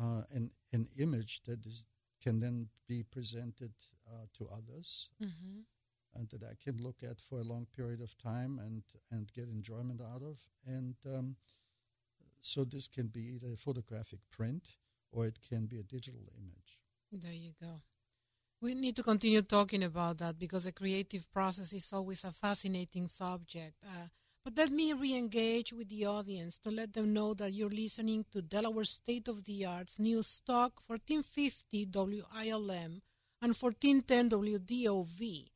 uh, 0.00 0.22
an, 0.34 0.50
an 0.72 0.88
image 1.00 1.42
that 1.46 1.64
is, 1.64 1.86
can 2.22 2.38
then 2.40 2.68
be 2.88 3.02
presented 3.10 3.72
uh, 4.12 4.26
to 4.36 4.48
others 4.52 5.10
Mm-hmm. 5.22 5.60
and 6.14 6.28
that 6.30 6.42
I 6.42 6.54
can 6.62 6.82
look 6.82 6.96
at 7.08 7.20
for 7.20 7.38
a 7.40 7.44
long 7.44 7.66
period 7.76 8.00
of 8.00 8.16
time 8.18 8.58
and, 8.58 8.82
and 9.10 9.32
get 9.32 9.44
enjoyment 9.46 10.00
out 10.00 10.22
of. 10.22 10.38
And 10.66 10.96
um, 11.06 11.36
so 12.46 12.64
this 12.64 12.86
can 12.86 13.08
be 13.08 13.34
either 13.34 13.52
a 13.52 13.56
photographic 13.56 14.20
print 14.30 14.68
or 15.12 15.26
it 15.26 15.38
can 15.48 15.66
be 15.66 15.78
a 15.78 15.82
digital 15.82 16.22
image. 16.38 16.80
There 17.12 17.32
you 17.32 17.52
go. 17.60 17.82
We 18.60 18.74
need 18.74 18.96
to 18.96 19.02
continue 19.02 19.42
talking 19.42 19.82
about 19.84 20.18
that 20.18 20.38
because 20.38 20.64
the 20.64 20.72
creative 20.72 21.30
process 21.32 21.72
is 21.72 21.92
always 21.92 22.24
a 22.24 22.32
fascinating 22.32 23.08
subject. 23.08 23.74
Uh, 23.84 24.08
but 24.44 24.56
let 24.56 24.70
me 24.70 24.92
re 24.92 25.14
engage 25.14 25.72
with 25.72 25.88
the 25.88 26.06
audience 26.06 26.58
to 26.58 26.70
let 26.70 26.92
them 26.92 27.12
know 27.12 27.34
that 27.34 27.52
you're 27.52 27.68
listening 27.68 28.24
to 28.30 28.40
Delaware 28.40 28.84
State 28.84 29.28
of 29.28 29.44
the 29.44 29.66
Arts 29.66 29.98
News 29.98 30.40
Talk 30.46 30.80
1450 30.86 31.86
WILM 31.92 33.02
and 33.42 33.54
1410 33.54 34.30
WDOV. 34.30 35.48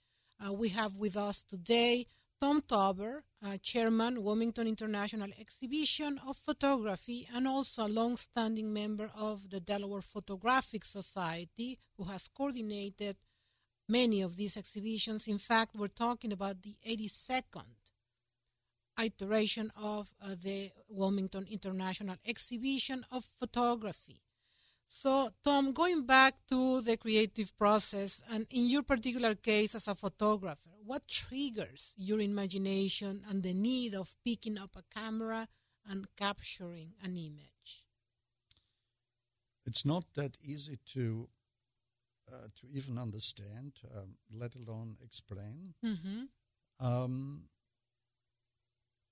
Uh, 0.44 0.52
we 0.52 0.70
have 0.70 0.96
with 0.96 1.16
us 1.16 1.42
today 1.42 2.06
Tom 2.40 2.62
Tauber, 2.62 3.22
uh, 3.44 3.58
Chairman, 3.58 4.24
Wilmington 4.24 4.66
International 4.66 5.28
Exhibition 5.38 6.18
of 6.26 6.38
Photography, 6.38 7.28
and 7.34 7.46
also 7.46 7.86
a 7.86 7.94
long-standing 8.00 8.72
member 8.72 9.10
of 9.14 9.50
the 9.50 9.60
Delaware 9.60 10.00
Photographic 10.00 10.86
Society, 10.86 11.78
who 11.98 12.04
has 12.04 12.28
coordinated 12.28 13.16
many 13.88 14.22
of 14.22 14.36
these 14.36 14.56
exhibitions. 14.56 15.28
In 15.28 15.36
fact, 15.36 15.74
we're 15.74 15.88
talking 15.88 16.32
about 16.32 16.62
the 16.62 16.76
82nd 16.88 17.66
iteration 18.98 19.70
of 19.76 20.10
uh, 20.22 20.34
the 20.42 20.70
Wilmington 20.88 21.46
International 21.50 22.16
Exhibition 22.24 23.04
of 23.12 23.22
Photography. 23.22 24.22
So, 24.92 25.30
Tom, 25.44 25.72
going 25.72 26.02
back 26.02 26.34
to 26.48 26.80
the 26.80 26.96
creative 26.96 27.56
process, 27.56 28.20
and 28.28 28.44
in 28.50 28.66
your 28.66 28.82
particular 28.82 29.36
case 29.36 29.76
as 29.76 29.86
a 29.86 29.94
photographer, 29.94 30.70
what 30.84 31.06
triggers 31.06 31.94
your 31.96 32.18
imagination 32.20 33.22
and 33.30 33.40
the 33.40 33.54
need 33.54 33.94
of 33.94 34.12
picking 34.24 34.58
up 34.58 34.70
a 34.74 34.82
camera 34.92 35.46
and 35.88 36.08
capturing 36.16 36.94
an 37.04 37.16
image? 37.16 37.86
It's 39.64 39.86
not 39.86 40.02
that 40.16 40.36
easy 40.42 40.80
to 40.94 41.28
uh, 42.32 42.48
to 42.56 42.66
even 42.72 42.98
understand, 42.98 43.74
um, 43.96 44.16
let 44.32 44.56
alone 44.56 44.96
explain. 45.04 45.74
Mm-hmm. 45.86 46.84
Um, 46.84 47.44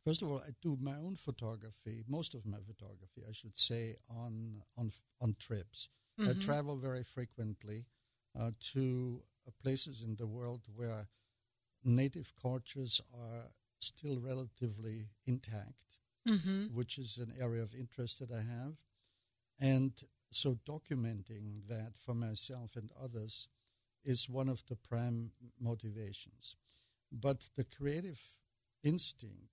first 0.09 0.23
of 0.23 0.31
all, 0.31 0.39
I 0.39 0.51
do 0.63 0.77
my 0.81 0.97
own 0.97 1.17
photography, 1.17 2.03
most 2.09 2.35
of 2.35 2.47
my 2.47 2.59
photography, 2.67 3.23
I 3.29 3.33
should 3.33 3.57
say, 3.59 3.97
on 4.09 4.63
on 4.79 4.91
on 5.21 5.37
trips. 5.39 5.91
I 6.27 6.33
Mhm. 6.33 6.41
travel 6.41 6.77
very 6.79 7.05
frequently 7.05 7.87
uh, 8.39 8.53
to 8.73 9.23
uh, 9.47 9.51
places 9.63 10.03
in 10.03 10.17
the 10.17 10.27
world 10.27 10.63
where 10.75 11.07
native 11.85 12.33
cultures 12.43 13.01
are 13.15 13.45
still 13.81 14.19
relatively 14.21 15.09
intact, 15.27 15.85
Mm-hmm. 16.27 16.67
which 16.75 16.99
is 16.99 17.19
an 17.19 17.33
area 17.41 17.63
of 17.63 17.75
interest 17.75 18.19
that 18.21 18.33
I 18.33 18.43
have. 18.43 18.75
And 19.61 19.93
so 20.31 20.55
documenting 20.67 21.67
that 21.69 21.97
for 21.97 22.15
myself 22.15 22.77
and 22.77 22.91
others 23.03 23.49
is 24.05 24.29
one 24.31 24.49
of 24.49 24.65
the 24.67 24.77
prime 24.77 25.33
motivations. 25.61 26.57
But 27.13 27.51
the 27.57 27.65
creative 27.65 28.21
instinct 28.85 29.51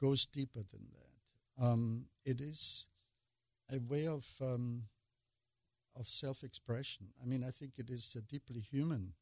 goes 0.00 0.26
deeper 0.26 0.60
than 0.70 0.86
that. 0.92 1.64
Um, 1.64 2.06
it 2.24 2.40
is 2.40 2.86
a 3.72 3.78
way 3.80 4.06
of 4.06 4.26
um, 4.40 4.84
of 5.96 6.06
self-expression. 6.08 7.06
I 7.22 7.26
mean, 7.26 7.42
I 7.44 7.50
think 7.50 7.72
it 7.78 7.90
is 7.90 8.14
a 8.16 8.22
deeply 8.22 8.60
human 8.60 9.14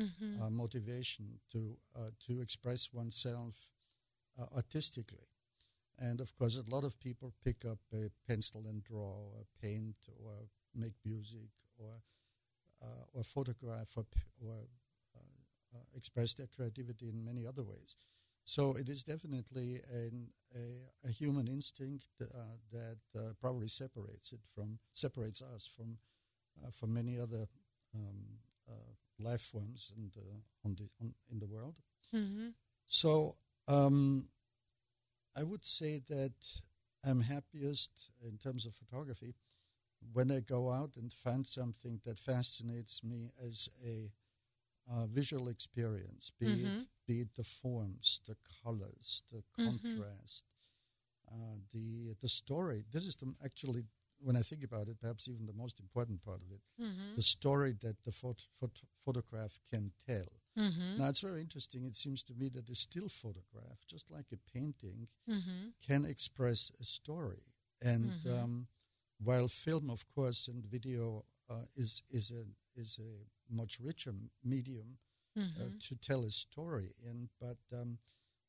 Mm-hmm. 0.00 0.40
uh, 0.40 0.50
motivation 0.50 1.40
to 1.52 1.76
uh, 1.96 2.10
to 2.26 2.40
express 2.40 2.90
oneself 2.92 3.70
uh, 4.40 4.46
artistically. 4.56 5.26
And 5.98 6.20
of 6.20 6.34
course, 6.36 6.58
a 6.58 6.70
lot 6.74 6.84
of 6.84 6.98
people 7.00 7.32
pick 7.44 7.64
up 7.64 7.78
a 7.92 8.10
pencil 8.28 8.62
and 8.66 8.82
draw, 8.82 9.14
or 9.34 9.44
paint, 9.62 9.96
or 10.24 10.48
make 10.74 10.94
music, 11.04 11.50
or 11.78 11.90
uh, 12.82 13.04
or 13.14 13.24
photograph, 13.24 13.92
or, 13.96 14.04
p- 14.04 14.20
or 14.46 14.56
uh, 15.16 15.76
uh, 15.76 15.78
express 15.96 16.34
their 16.34 16.48
creativity 16.56 17.08
in 17.08 17.24
many 17.24 17.46
other 17.46 17.62
ways. 17.62 17.96
So 18.44 18.72
it 18.72 18.88
is 18.88 19.02
definitely 19.04 19.80
an, 19.90 20.28
a, 20.54 21.08
a 21.08 21.10
human 21.10 21.48
instinct 21.48 22.06
uh, 22.20 22.26
that 22.72 22.98
uh, 23.16 23.32
probably 23.40 23.68
separates 23.68 24.32
it 24.32 24.40
from 24.54 24.78
separates 24.92 25.42
us 25.42 25.66
from 25.66 25.96
uh, 26.62 26.70
from 26.70 26.92
many 26.94 27.18
other 27.18 27.46
um, 27.94 28.38
uh, 28.68 28.74
life 29.18 29.40
forms 29.40 29.92
in 29.96 30.10
the 30.14 30.22
on 30.64 30.74
the 30.74 30.88
on, 31.00 31.14
in 31.30 31.38
the 31.38 31.46
world. 31.46 31.76
Mm-hmm. 32.14 32.48
So 32.86 33.36
um, 33.66 34.28
I 35.36 35.42
would 35.42 35.64
say 35.64 36.00
that 36.08 36.34
I'm 37.04 37.22
happiest 37.22 38.10
in 38.22 38.38
terms 38.38 38.66
of 38.66 38.74
photography 38.74 39.34
when 40.12 40.30
I 40.30 40.40
go 40.40 40.70
out 40.70 40.96
and 40.96 41.12
find 41.12 41.46
something 41.46 42.00
that 42.04 42.18
fascinates 42.18 43.02
me 43.02 43.30
as 43.42 43.68
a 43.86 44.10
uh, 44.92 45.06
visual 45.06 45.48
experience, 45.48 46.30
be 46.38 46.46
it 46.46 46.66
Mhm. 46.66 46.86
Be 47.06 47.20
it 47.20 47.34
the 47.34 47.44
forms, 47.44 48.20
the 48.26 48.36
colors, 48.62 49.22
the 49.30 49.42
Mhm. 49.58 49.64
contrast, 49.64 50.44
uh, 51.30 51.56
the 51.72 52.14
the 52.20 52.28
story. 52.28 52.84
This 52.92 53.06
is 53.06 53.14
the, 53.16 53.34
actually 53.44 53.84
when 54.20 54.36
I 54.36 54.42
think 54.42 54.62
about 54.64 54.88
it, 54.88 54.98
perhaps 55.00 55.28
even 55.28 55.46
the 55.46 55.52
most 55.52 55.80
important 55.80 56.22
part 56.22 56.40
of 56.42 56.50
it, 56.52 56.60
Mm-hmm. 56.80 57.14
the 57.14 57.22
story 57.22 57.72
that 57.80 58.02
the 58.02 58.10
phot- 58.12 58.46
phot- 58.60 58.82
photograph 58.96 59.58
can 59.70 59.92
tell. 60.06 60.40
Mm-hmm. 60.56 60.98
Now, 60.98 61.08
it's 61.08 61.20
very 61.20 61.40
interesting. 61.40 61.84
It 61.84 61.96
seems 61.96 62.22
to 62.24 62.34
me 62.34 62.48
that 62.50 62.68
a 62.70 62.74
still 62.74 63.08
photograph, 63.08 63.84
just 63.86 64.10
like 64.10 64.26
a 64.32 64.36
painting, 64.58 65.08
Mm-hmm. 65.28 65.70
can 65.86 66.04
express 66.04 66.70
a 66.80 66.84
story. 66.84 67.44
And 67.82 68.12
Mhm. 68.12 68.42
um, 68.42 68.68
while 69.18 69.48
film, 69.48 69.90
of 69.90 70.06
course, 70.14 70.48
and 70.48 70.64
video 70.64 71.24
uh, 71.50 71.66
is 71.76 72.02
is 72.10 72.30
a 72.30 72.44
is 72.80 72.98
a 72.98 73.26
much 73.54 73.78
richer 73.80 74.14
medium 74.42 74.98
Mm-hmm. 75.38 75.78
to 75.80 75.96
tell 75.96 76.24
a 76.24 76.30
story 76.30 76.94
in, 77.04 77.28
but 77.40 77.56
um, 77.72 77.98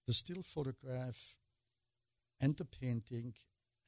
the 0.07 0.13
still 0.13 0.43
photograph 0.43 1.35
and 2.41 2.55
the 2.57 2.65
painting 2.65 3.33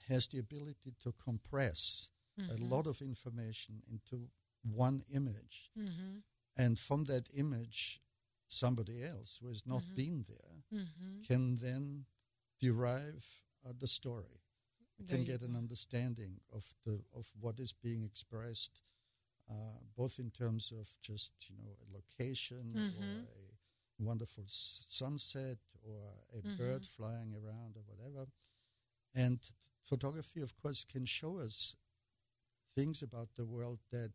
has 0.10 0.28
the 0.28 0.40
ability 0.40 0.94
to 1.04 1.14
compress 1.24 2.10
a 2.40 2.58
lot 2.64 2.86
of 2.88 3.02
information 3.02 3.82
into 3.92 4.30
one 4.64 5.04
image 5.14 5.72
Mm-hmm. 5.78 6.20
and 6.58 6.78
from 6.80 7.06
that 7.06 7.28
image 7.36 8.00
somebody 8.48 9.04
else 9.04 9.38
who 9.42 9.48
has 9.48 9.66
not 9.66 9.84
Mhm. 9.84 9.96
been 9.96 10.24
there 10.28 10.64
Mm-hmm. 10.74 11.22
can 11.28 11.56
then 11.56 12.06
derive 12.60 13.26
uh, 13.66 13.74
the 13.78 13.88
story 13.88 14.42
can 15.08 15.24
get 15.24 15.42
an 15.42 15.56
understanding 15.56 16.40
of 16.54 16.74
the 16.86 17.04
of 17.16 17.32
what 17.40 17.60
is 17.60 17.74
being 17.74 18.04
expressed 18.04 18.82
uh, 19.50 19.54
both 19.96 20.20
in 20.20 20.30
terms 20.32 20.72
of 20.72 20.88
just 21.02 21.34
you 21.50 21.58
know 21.64 21.76
a 21.82 21.94
location 21.94 22.74
Mhm. 22.76 22.94
or 22.98 23.34
a 24.00 24.04
wonderful 24.04 24.44
s- 24.44 24.86
sunset 24.88 25.58
or 25.84 25.98
a 26.34 26.42
Mhm. 26.42 26.58
bird 26.58 26.86
flying 26.86 27.34
around 27.34 27.76
or 27.76 27.84
whatever 27.88 28.28
and 29.16 29.40
photography 29.84 30.42
of 30.42 30.56
course 30.56 30.84
can 30.84 31.06
show 31.06 31.40
us 31.40 31.76
things 32.76 33.02
about 33.02 33.34
the 33.36 33.46
world 33.46 33.80
that 33.92 34.12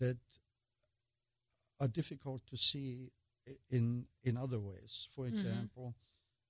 that 0.00 0.18
are 1.80 1.88
difficult 1.88 2.46
to 2.46 2.56
see 2.56 3.10
in 3.70 4.06
in 4.24 4.36
other 4.36 4.58
ways. 4.58 5.08
For 5.14 5.26
Mhm. 5.26 5.32
example, 5.32 5.94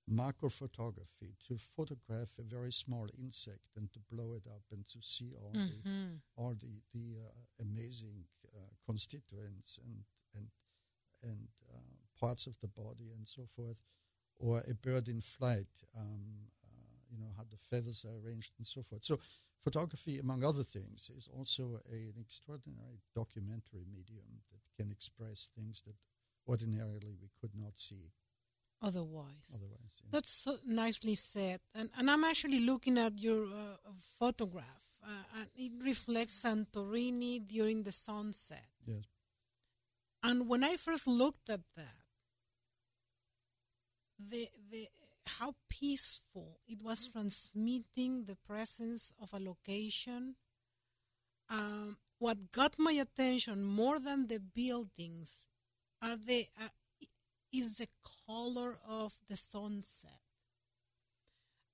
macrophotography 0.09 1.33
to 1.47 1.57
photograph 1.57 2.37
a 2.39 2.43
very 2.43 2.71
small 2.71 3.07
insect 3.17 3.75
and 3.75 3.91
to 3.93 3.99
blow 4.11 4.33
it 4.33 4.47
up 4.47 4.63
and 4.71 4.87
to 4.87 4.97
see 5.01 5.33
all 5.35 5.51
the 5.53 5.59
Mm-hmm. 5.89 6.15
all 6.35 6.53
the 6.55 6.81
the 6.93 7.17
uh, 7.19 7.61
amazing 7.61 8.25
uh, 8.55 8.59
constituents 8.85 9.79
and 9.85 10.03
and 10.35 10.47
and 11.23 11.47
uh, 11.73 11.79
parts 12.19 12.47
of 12.47 12.57
the 12.61 12.67
body 12.67 13.11
and 13.15 13.27
so 13.27 13.45
forth, 13.45 13.77
or 14.37 14.61
a 14.69 14.73
bird 14.73 15.07
in 15.07 15.21
flight. 15.21 15.67
Um, 15.97 16.49
uh, 16.63 16.95
you 17.11 17.17
know 17.17 17.31
how 17.37 17.43
the 17.49 17.57
feathers 17.57 18.05
are 18.05 18.17
arranged 18.25 18.53
and 18.57 18.65
so 18.67 18.81
forth. 18.83 19.03
So, 19.03 19.19
photography, 19.61 20.19
among 20.19 20.43
other 20.43 20.63
things, 20.63 21.09
is 21.15 21.27
also 21.37 21.81
a, 21.91 21.95
an 21.95 22.15
extraordinary 22.19 22.99
documentary 23.15 23.85
medium 23.91 24.41
that 24.51 24.61
can 24.77 24.91
express 24.91 25.49
things 25.55 25.81
that 25.83 25.95
ordinarily 26.47 27.15
we 27.21 27.29
could 27.41 27.51
not 27.55 27.77
see. 27.77 28.11
Otherwise. 28.81 29.51
Otherwise, 29.53 30.01
yeah. 30.03 30.09
That's 30.11 30.29
so 30.31 30.57
nicely 30.65 31.15
said. 31.15 31.59
And, 31.75 31.89
and 31.97 32.09
I'm 32.09 32.23
actually 32.23 32.59
looking 32.59 32.97
at 32.97 33.19
your 33.19 33.45
uh, 33.45 33.77
photograph, 34.19 34.83
uh, 35.03 35.39
and 35.39 35.47
it 35.55 35.71
reflects 35.83 36.43
Santorini 36.43 37.45
during 37.45 37.83
the 37.83 37.91
sunset. 37.91 38.67
yes. 38.85 39.03
And 40.21 40.49
when 40.49 40.63
I 40.65 40.75
first 40.75 41.07
looked 41.07 41.49
at 41.49 41.61
that, 41.77 42.03
the 44.19 44.49
the 44.69 44.87
how 45.39 45.55
peaceful 45.69 46.59
it 46.67 46.81
was 46.83 47.07
transmitting 47.07 48.25
the 48.25 48.35
presence 48.35 49.13
of 49.21 49.33
a 49.33 49.39
location. 49.39 50.35
Um, 51.49 51.97
what 52.19 52.51
got 52.51 52.77
my 52.77 52.91
attention 52.91 53.63
more 53.63 53.99
than 53.99 54.27
the 54.27 54.39
buildings 54.39 55.47
are 56.01 56.17
the 56.17 56.47
uh, 56.61 56.67
is 57.53 57.77
the 57.77 57.87
color 58.27 58.77
of 58.87 59.13
the 59.29 59.37
sunset. 59.37 60.19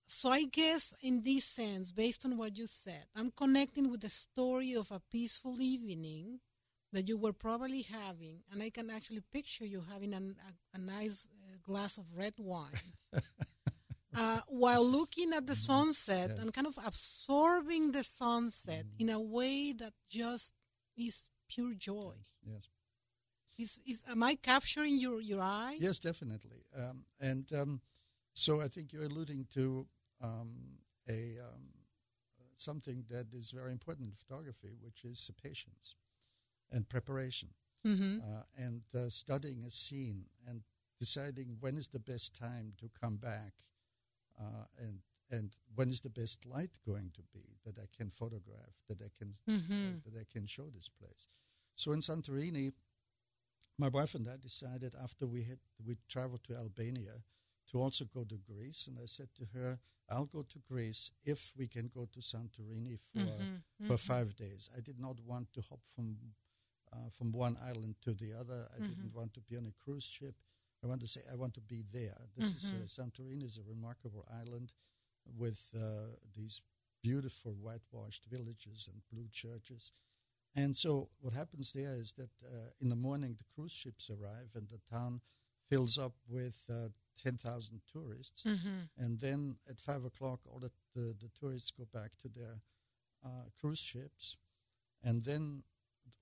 So 0.08 0.30
I 0.30 0.46
guess 0.46 0.94
in 1.02 1.22
this 1.24 1.44
sense, 1.46 1.92
based 1.92 2.26
on 2.26 2.38
what 2.38 2.58
you 2.58 2.68
said, 2.68 3.06
I'm 3.16 3.32
connecting 3.32 3.90
with 3.90 4.02
the 4.02 4.10
story 4.10 4.74
of 4.76 4.92
a 4.92 5.02
peaceful 5.12 5.60
evening 5.60 6.40
that 6.94 7.08
you 7.08 7.18
were 7.18 7.34
probably 7.34 7.82
having, 7.82 8.42
and 8.52 8.62
I 8.62 8.70
can 8.70 8.90
actually 8.90 9.22
picture 9.34 9.66
you 9.66 9.84
having 9.92 10.14
an, 10.14 10.36
a, 10.74 10.78
a 10.78 10.80
nice 10.80 11.28
uh, 11.48 11.58
glass 11.64 11.98
of 11.98 12.06
red 12.16 12.34
wine 12.38 12.70
uh, 14.16 14.40
while 14.48 14.86
looking 14.86 15.34
at 15.34 15.46
the 15.48 15.56
sunset 15.56 16.30
Yes. 16.30 16.40
and 16.40 16.54
kind 16.54 16.68
of 16.68 16.78
absorbing 16.86 17.92
the 17.92 18.04
sunset 18.04 18.86
in 19.00 19.10
a 19.10 19.20
way 19.20 19.74
that 19.74 19.94
just 20.10 20.54
is 20.96 21.30
pure 21.50 21.74
joy. 21.74 22.14
Yes. 22.44 22.68
Is, 23.58 23.80
is 23.88 24.04
am 24.10 24.22
I 24.24 24.36
capturing 24.36 24.98
your 24.98 25.22
your 25.22 25.42
eye? 25.42 25.78
Yes, 25.80 26.00
definitely. 26.00 26.66
Um, 26.78 27.06
and 27.22 27.52
um, 27.54 27.82
so 28.34 28.62
I 28.62 28.68
think 28.68 28.92
you're 28.92 29.06
alluding 29.06 29.48
to 29.54 29.88
um, 30.22 30.80
a 31.10 31.40
um, 31.40 31.70
something 32.56 33.06
that 33.10 33.28
is 33.34 33.52
very 33.52 33.72
important 33.72 34.08
in 34.08 34.14
photography, 34.14 34.76
which 34.82 35.04
is 35.06 35.32
patience 35.42 35.96
and 36.72 36.88
preparation, 36.90 37.50
Mm-hmm. 37.86 38.18
uh, 38.20 38.42
and 38.58 38.82
uh, 38.96 39.10
studying 39.10 39.64
a 39.64 39.70
scene 39.70 40.26
and 40.48 40.64
deciding 41.00 41.58
when 41.60 41.78
is 41.78 41.88
the 41.90 42.00
best 42.00 42.36
time 42.36 42.74
to 42.80 42.90
come 43.00 43.18
back, 43.18 43.54
uh, 44.40 44.66
and 44.80 45.00
and 45.32 45.56
when 45.76 45.90
is 45.90 46.00
the 46.02 46.10
best 46.10 46.46
light 46.46 46.78
going 46.86 47.12
to 47.14 47.22
be 47.34 47.58
that 47.66 47.78
I 47.80 47.86
can 47.98 48.10
photograph, 48.10 48.76
that 48.90 49.02
I 49.02 49.10
can 49.18 49.34
Mm-hmm. 49.50 50.00
that 50.06 50.20
I 50.20 50.26
can 50.32 50.46
show 50.48 50.66
this 50.74 50.90
place. 50.90 51.28
So 51.76 51.92
in 51.92 52.00
Santorini, 52.00 52.72
my 53.78 53.90
wife 53.90 54.16
and 54.16 54.28
I 54.30 54.38
decided 54.38 54.96
after 55.04 55.28
we 55.28 55.44
had 55.44 55.60
we 55.86 55.96
traveled 56.08 56.44
to 56.46 56.56
Albania 56.56 57.24
to 57.72 57.82
also 57.82 58.06
go 58.06 58.24
to 58.24 58.36
Greece, 58.38 58.88
and 58.88 58.98
I 59.02 59.06
said 59.06 59.30
to 59.36 59.46
her, 59.58 59.78
"I'll 60.10 60.26
go 60.26 60.44
to 60.44 60.60
Greece 60.60 61.12
if 61.26 61.54
we 61.58 61.68
can 61.68 61.88
go 61.94 62.06
to 62.14 62.20
Santorini 62.20 62.98
for 63.00 63.20
Mm-hmm. 63.20 63.88
for 63.88 63.98
five 63.98 64.36
days." 64.36 64.70
I 64.78 64.82
did 64.82 65.00
not 65.00 65.20
want 65.26 65.52
to 65.54 65.62
hop 65.62 65.82
from 65.84 66.18
uh, 66.94 67.10
from 67.10 67.32
one 67.32 67.58
island 67.68 67.96
to 68.04 68.14
the 68.14 68.34
other. 68.40 68.68
I 68.76 68.80
didn't 68.90 69.14
want 69.14 69.34
to 69.34 69.42
be 69.42 69.58
on 69.58 69.66
a 69.66 69.84
cruise 69.84 70.06
ship. 70.06 70.36
I 70.84 70.88
want 70.88 71.02
to 71.02 71.08
say 71.08 71.22
I 71.32 71.36
want 71.36 71.54
to 71.56 71.62
be 71.62 71.84
there. 71.92 72.18
This 72.38 72.52
is 72.58 72.72
uh, 72.72 72.86
Santorini 73.02 73.44
is 73.46 73.58
a 73.58 73.64
remarkable 73.68 74.26
island 74.42 74.72
with 75.38 75.60
uh, 75.76 76.16
these 76.36 76.62
beautiful 77.02 77.54
whitewashed 77.54 78.26
villages 78.32 78.88
and 78.92 79.02
blue 79.12 79.28
churches. 79.32 79.92
And 80.56 80.76
so 80.76 81.10
what 81.20 81.34
happens 81.34 81.74
there 81.74 81.96
is 81.96 82.14
that 82.14 82.30
uh, 82.46 82.70
in 82.80 82.90
the 82.90 82.96
morning 82.96 83.36
the 83.38 83.44
cruise 83.54 83.74
ships 83.74 84.10
arrive 84.10 84.50
and 84.56 84.68
the 84.70 84.80
town 84.92 85.22
fills 85.70 85.98
up 85.98 86.14
with 86.30 86.64
uh, 86.70 86.90
10,000 87.22 87.82
tourists. 87.92 88.44
Mm-hmm. 88.44 89.04
And 89.04 89.20
then 89.20 89.58
at 89.70 89.80
5 89.80 90.06
o'clock, 90.06 90.40
all 90.50 90.60
the, 90.60 90.72
the, 90.96 91.16
the 91.20 91.30
tourists 91.40 91.72
go 91.72 91.88
back 91.94 92.12
to 92.22 92.30
their 92.30 92.62
uh, 93.26 93.50
cruise 93.60 93.80
ships. 93.80 94.38
And 95.04 95.22
then 95.22 95.64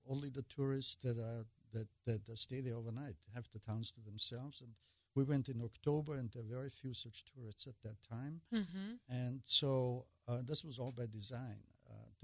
only 0.08 0.28
the 0.28 0.42
tourists 0.42 0.96
that, 1.02 1.18
are, 1.18 1.44
that, 1.72 1.88
that, 2.06 2.38
stay 2.38 2.60
there 2.60 2.74
overnight 2.74 3.16
have 3.34 3.48
the 3.52 3.58
towns 3.58 3.90
to 3.92 4.00
themselves. 4.00 4.60
And 4.60 4.70
we 5.14 5.24
went 5.24 5.48
in 5.48 5.62
October, 5.62 6.14
and 6.14 6.30
there 6.32 6.42
were 6.42 6.56
very 6.56 6.70
few 6.70 6.92
such 6.92 7.24
tourists 7.24 7.66
at 7.66 7.80
that 7.82 7.96
time. 8.08 8.40
Mm-hmm. 8.52 8.94
And 9.08 9.40
so 9.44 10.06
uh, 10.28 10.38
this 10.44 10.64
was 10.64 10.78
all 10.78 10.92
by 10.92 11.06
design 11.06 11.58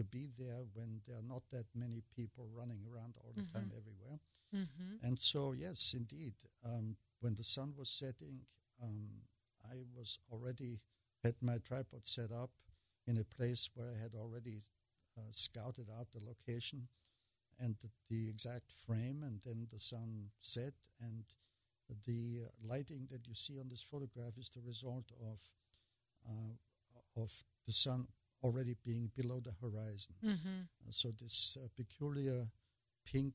to 0.01 0.05
be 0.05 0.29
there 0.39 0.65
when 0.73 1.01
there 1.07 1.17
are 1.17 1.29
not 1.29 1.43
that 1.53 1.67
many 1.75 2.03
people 2.17 2.49
running 2.57 2.81
around 2.91 3.13
all 3.19 3.33
the 3.37 3.43
time 3.53 3.71
everywhere. 3.77 4.19
Mm-hmm. 4.57 5.07
And 5.07 5.19
so, 5.19 5.53
yes, 5.53 5.95
indeed, 5.95 6.33
um, 6.65 6.97
when 7.21 7.35
the 7.35 7.45
sun 7.45 7.75
was 7.77 7.91
setting, 7.91 8.41
um, 8.83 9.09
I 9.71 9.75
was 9.95 10.19
already 10.33 10.81
had 11.23 11.35
my 11.43 11.59
tripod 11.59 12.07
set 12.07 12.33
up 12.33 12.51
in 13.07 13.19
a 13.19 13.25
place 13.37 13.69
where 13.75 13.89
I 13.95 14.03
had 14.03 14.15
already 14.15 14.63
uh, 15.19 15.33
scouted 15.33 15.89
out 15.99 16.07
the 16.13 16.25
location 16.27 16.89
and 17.59 17.77
the, 17.83 17.91
the 18.09 18.31
exact 18.31 18.73
frame, 18.73 19.23
and 19.23 19.39
then 19.45 19.67
the 19.71 19.79
sun 19.79 20.31
set, 20.41 20.73
and 20.99 21.25
the 22.07 22.47
lighting 22.67 23.07
that 23.13 23.29
you 23.29 23.35
see 23.35 23.59
on 23.61 23.69
this 23.69 23.83
photograph 23.83 24.39
is 24.39 24.49
the 24.49 24.63
result 24.67 25.13
of 25.31 25.41
uh, 26.27 27.21
of 27.21 27.45
the 27.67 27.73
sun 27.73 28.07
already 28.43 28.75
being 28.85 29.11
below 29.17 29.41
the 29.41 29.53
horizon. 29.61 30.15
Mm-hmm. 30.25 30.61
Uh, 30.87 30.91
so 30.91 31.11
this 31.21 31.57
uh, 31.63 31.69
peculiar 31.77 32.47
pink 33.05 33.35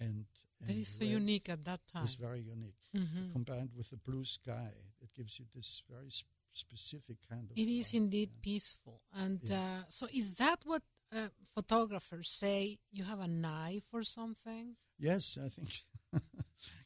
and, 0.00 0.24
and 0.60 0.68
That 0.68 0.76
is 0.76 0.88
so 0.88 1.04
unique 1.04 1.48
at 1.48 1.64
that 1.64 1.80
time. 1.92 2.02
It's 2.04 2.14
very 2.16 2.40
unique. 2.40 2.80
Mhm. 2.94 3.32
Combined 3.32 3.70
with 3.76 3.90
the 3.90 3.96
blue 3.96 4.24
sky, 4.24 4.70
it 5.00 5.10
gives 5.14 5.38
you 5.38 5.46
this 5.54 5.82
very 5.88 6.10
sp- 6.10 6.26
specific 6.52 7.18
kind 7.28 7.50
of. 7.50 7.56
It 7.56 7.68
is 7.68 7.94
light, 7.94 8.02
indeed 8.02 8.30
yeah. 8.32 8.40
peaceful. 8.42 9.02
And 9.12 9.40
Yeah. 9.44 9.56
uh, 9.58 9.84
so, 9.88 10.06
is 10.12 10.36
that 10.36 10.60
what 10.64 10.82
uh, 11.12 11.28
photographers 11.54 12.28
say? 12.30 12.78
You 12.92 13.04
have 13.04 13.20
an 13.20 13.44
eye 13.44 13.80
for 13.90 14.02
something? 14.02 14.76
Yes, 14.98 15.38
I 15.44 15.48
think. 15.48 15.70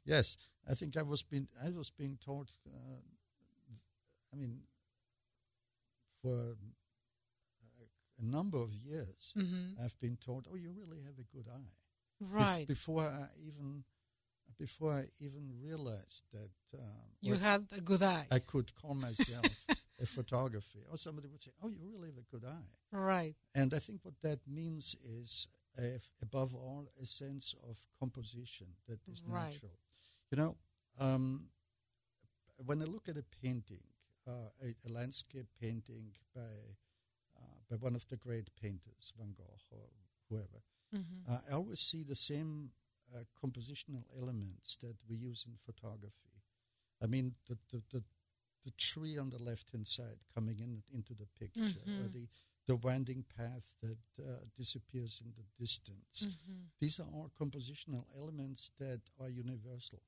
yes, 0.04 0.36
I 0.68 0.74
think 0.74 0.96
I 0.96 1.02
was 1.02 1.22
being 1.22 1.48
I 1.64 1.70
was 1.70 1.90
being 1.90 2.18
told. 2.20 2.50
Uh, 2.66 3.00
I 4.32 4.36
mean, 4.36 4.60
for 6.20 6.56
a, 8.20 8.24
number 8.24 8.58
of 8.58 8.72
years, 8.74 9.34
Mm-hmm. 9.36 9.82
I've 9.84 9.98
been 10.00 10.16
told, 10.16 10.48
"Oh, 10.50 10.56
you 10.56 10.70
really 10.72 11.00
have 11.02 11.18
a 11.18 11.36
good 11.36 11.46
eye." 11.48 11.72
Bef- 12.18 12.34
Right. 12.36 12.66
before 12.66 13.02
I 13.02 13.26
even 13.46 13.84
before 14.58 14.92
I 14.92 15.04
even 15.20 15.52
realized 15.62 16.24
that 16.32 16.50
um, 16.78 17.10
you 17.22 17.34
had 17.34 17.66
a 17.76 17.80
good 17.80 18.02
eye. 18.02 18.26
I 18.30 18.38
could 18.40 18.74
call 18.74 18.94
myself 18.94 19.66
a 20.00 20.06
photography, 20.06 20.80
or 20.90 20.96
somebody 20.96 21.28
would 21.28 21.40
say, 21.42 21.52
"Oh, 21.62 21.68
you 21.68 21.78
really 21.92 22.08
have 22.08 22.18
a 22.18 22.30
good 22.36 22.44
eye." 22.44 22.70
right. 22.92 23.34
And 23.54 23.72
I 23.74 23.78
think 23.78 24.04
what 24.04 24.20
that 24.22 24.40
means 24.46 24.94
is, 25.04 25.48
uh, 25.78 25.98
above 26.22 26.54
all, 26.54 26.88
a 27.00 27.04
sense 27.04 27.54
of 27.68 27.78
composition 27.98 28.66
that 28.88 29.00
is 29.08 29.22
Right. 29.26 29.50
natural. 29.52 29.78
You 30.30 30.38
know, 30.38 30.56
um, 31.00 31.48
when 32.66 32.82
I 32.82 32.84
look 32.84 33.08
at 33.08 33.16
a 33.16 33.24
painting, 33.42 33.82
uh, 34.26 34.50
a, 34.62 34.88
a 34.88 34.92
landscape 34.92 35.46
painting 35.60 36.10
by 36.34 36.40
by 37.70 37.76
one 37.76 37.94
of 37.94 38.06
the 38.08 38.16
great 38.16 38.48
painters, 38.60 39.12
Van 39.18 39.32
Gogh 39.36 39.58
or 39.70 39.88
whoever, 40.28 40.62
Mm-hmm. 40.94 41.30
uh, 41.30 41.38
I 41.50 41.54
always 41.54 41.80
see 41.80 42.02
the 42.02 42.16
same 42.16 42.70
uh, 43.14 43.24
compositional 43.44 44.04
elements 44.18 44.76
that 44.76 44.96
we 45.06 45.16
use 45.16 45.44
in 45.46 45.54
photography. 45.58 46.42
I 47.02 47.06
mean, 47.06 47.34
the 47.46 47.58
the, 47.70 47.82
the, 47.92 48.02
the 48.64 48.70
tree 48.78 49.18
on 49.18 49.28
the 49.30 49.38
left 49.42 49.70
hand 49.70 49.86
side 49.86 50.18
coming 50.34 50.58
in 50.60 50.82
into 50.94 51.12
the 51.14 51.26
picture, 51.38 51.80
or 51.86 52.08
Mhm. 52.08 52.12
the 52.12 52.28
the 52.66 52.76
winding 52.76 53.24
path 53.36 53.74
that 53.82 53.98
uh, 54.18 54.44
disappears 54.56 55.20
in 55.24 55.32
the 55.36 55.44
distance. 55.58 56.26
Mm-hmm. 56.26 56.60
These 56.80 57.00
are 57.00 57.06
all 57.12 57.30
compositional 57.38 58.04
elements 58.18 58.70
that 58.78 59.00
are 59.20 59.28
universal, 59.28 60.02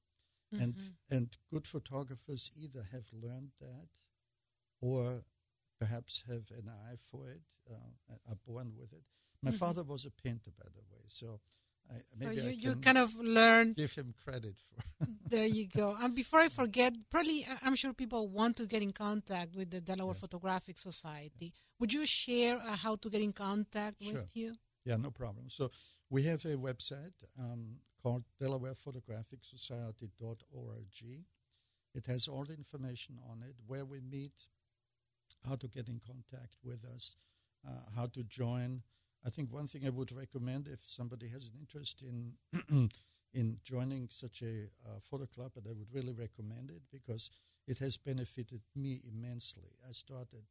Mm-hmm. 0.54 0.62
and 0.62 0.74
and 1.10 1.36
good 1.50 1.66
photographers 1.66 2.50
either 2.56 2.82
have 2.90 3.06
learned 3.12 3.52
that, 3.60 3.88
or 4.80 5.22
perhaps 5.80 6.22
have 6.28 6.50
an 6.58 6.68
eye 6.68 6.96
for 6.96 7.28
it, 7.30 7.40
uh, 7.70 7.74
are 8.28 8.36
born 8.46 8.72
with 8.76 8.92
it. 8.92 9.02
My 9.42 9.50
Mhm. 9.50 9.58
father 9.58 9.82
was 9.82 10.04
a 10.04 10.10
painter, 10.10 10.50
by 10.52 10.66
the 10.74 10.82
way, 10.92 11.02
so 11.08 11.40
I, 11.90 11.94
So 11.98 12.02
maybe 12.18 12.34
you, 12.36 12.42
I 12.42 12.50
you 12.50 12.72
can 12.74 12.80
kind 12.82 12.98
of 12.98 13.14
learned. 13.16 13.74
give 13.76 13.92
him 13.94 14.12
credit 14.24 14.56
for. 14.60 14.82
there 15.28 15.46
you 15.46 15.66
go. 15.66 15.96
And 15.98 16.14
before 16.14 16.40
I 16.40 16.48
forget, 16.48 16.94
probably 17.10 17.44
I- 17.46 17.58
I'm 17.62 17.74
sure 17.74 17.92
people 17.94 18.28
want 18.28 18.56
to 18.58 18.66
get 18.66 18.82
in 18.82 18.92
contact 18.92 19.56
with 19.56 19.70
the 19.70 19.80
Delaware 19.80 20.14
Yes. 20.14 20.20
Photographic 20.20 20.78
Society. 20.78 21.52
Would 21.80 21.92
you 21.92 22.04
share 22.06 22.58
uh, 22.60 22.76
how 22.76 22.96
to 22.96 23.10
get 23.10 23.22
in 23.22 23.32
contact 23.32 24.02
Sure. 24.02 24.12
with 24.14 24.36
you? 24.36 24.56
Yeah, 24.84 24.96
no 24.98 25.10
problem. 25.10 25.48
So 25.48 25.70
we 26.10 26.22
have 26.24 26.44
a 26.44 26.56
website 26.56 27.14
um, 27.38 27.80
called 28.02 28.24
DelawarePhotographicSociety.org. 28.40 31.24
It 31.94 32.06
has 32.06 32.28
all 32.28 32.44
the 32.44 32.54
information 32.54 33.18
on 33.28 33.42
it, 33.42 33.56
where 33.66 33.84
we 33.84 34.00
meet, 34.00 34.48
how 35.48 35.56
to 35.56 35.68
get 35.68 35.88
in 35.88 36.00
contact 36.04 36.56
with 36.64 36.84
us, 36.94 37.16
uh, 37.66 37.70
how 37.96 38.06
to 38.06 38.22
join. 38.24 38.82
I 39.26 39.30
think 39.30 39.52
one 39.52 39.66
thing 39.66 39.82
I 39.86 39.90
would 39.90 40.12
recommend 40.12 40.68
if 40.68 40.80
somebody 40.82 41.28
has 41.28 41.48
an 41.48 41.54
interest 41.60 42.02
in 42.02 42.88
in 43.34 43.58
joining 43.62 44.08
such 44.08 44.42
a 44.42 44.64
uh, 44.88 44.98
photo 45.00 45.26
club, 45.26 45.52
and 45.56 45.66
I 45.68 45.72
would 45.72 45.92
really 45.92 46.12
recommend 46.12 46.70
it 46.70 46.82
because 46.92 47.30
it 47.68 47.78
has 47.78 47.96
benefited 47.96 48.60
me 48.74 48.98
immensely. 49.08 49.70
I 49.88 49.92
started 49.92 50.42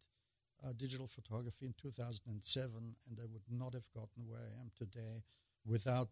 uh, 0.63 0.71
digital 0.77 1.07
photography 1.07 1.65
in 1.65 1.73
2007, 1.81 2.95
and 3.09 3.19
I 3.19 3.25
would 3.31 3.43
not 3.49 3.73
have 3.73 3.89
gotten 3.91 4.27
where 4.27 4.39
I 4.39 4.61
am 4.61 4.71
today 4.77 5.23
without 5.65 6.09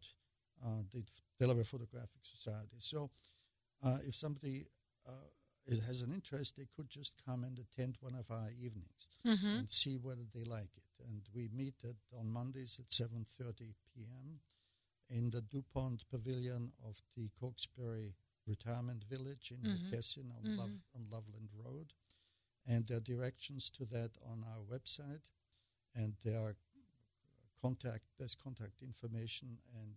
uh, 0.66 0.84
the 0.92 1.04
Delaware 1.40 1.64
Photographic 1.64 2.22
Society. 2.24 2.78
So, 2.80 3.10
uh, 3.84 3.98
if 4.06 4.16
somebody 4.16 4.66
uh, 5.72 5.76
has 5.88 6.02
an 6.02 6.14
interest, 6.14 6.56
they 6.58 6.68
could 6.76 6.90
just 6.90 7.14
come 7.26 7.44
and 7.44 7.60
attend 7.60 7.98
one 8.02 8.16
of 8.16 8.30
our 8.32 8.50
evenings 8.60 9.10
Mm-hmm. 9.26 9.58
and 9.60 9.70
see 9.70 9.98
whether 9.98 10.26
they 10.34 10.44
like 10.44 10.72
it. 10.78 11.06
And 11.10 11.22
we 11.36 11.50
meet 11.54 11.76
at, 11.84 11.96
on 12.18 12.32
Mondays 12.32 12.80
at 12.80 12.90
7:30 12.90 13.74
p.m. 13.94 14.40
in 15.10 15.30
the 15.30 15.42
DuPont 15.42 16.04
Pavilion 16.10 16.72
of 16.86 17.02
the 17.16 17.30
Cokesbury 17.40 18.16
Retirement 18.46 19.04
Village 19.10 19.52
in 19.52 19.58
Mhm. 19.58 19.72
Hockessin 19.92 20.32
on, 20.32 20.56
Love, 20.58 20.72
on 20.96 21.08
Loveland 21.10 21.50
Road. 21.54 21.94
And 22.66 22.86
there 22.88 22.98
are 22.98 23.02
directions 23.02 23.70
to 23.72 23.86
that 23.86 24.12
on 24.26 24.44
our 24.44 24.62
website, 24.64 25.28
and 25.96 26.16
there 26.24 26.40
are 26.42 26.56
contact. 27.62 28.04
There's 28.18 28.36
contact 28.36 28.82
information, 28.82 29.58
and 29.80 29.96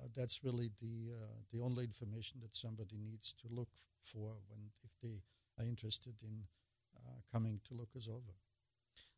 uh, 0.00 0.08
that's 0.16 0.42
really 0.44 0.70
the 0.80 1.12
uh, 1.14 1.36
the 1.52 1.60
only 1.60 1.84
information 1.84 2.40
that 2.40 2.54
somebody 2.56 2.96
needs 2.98 3.32
to 3.32 3.48
look 3.50 3.70
for 4.00 4.36
when 4.48 4.70
if 4.82 4.90
they 5.02 5.22
are 5.58 5.66
interested 5.68 6.14
in 6.22 6.44
uh, 6.96 7.20
coming 7.32 7.60
to 7.68 7.74
look 7.74 7.90
us 7.96 8.08
over. 8.08 8.34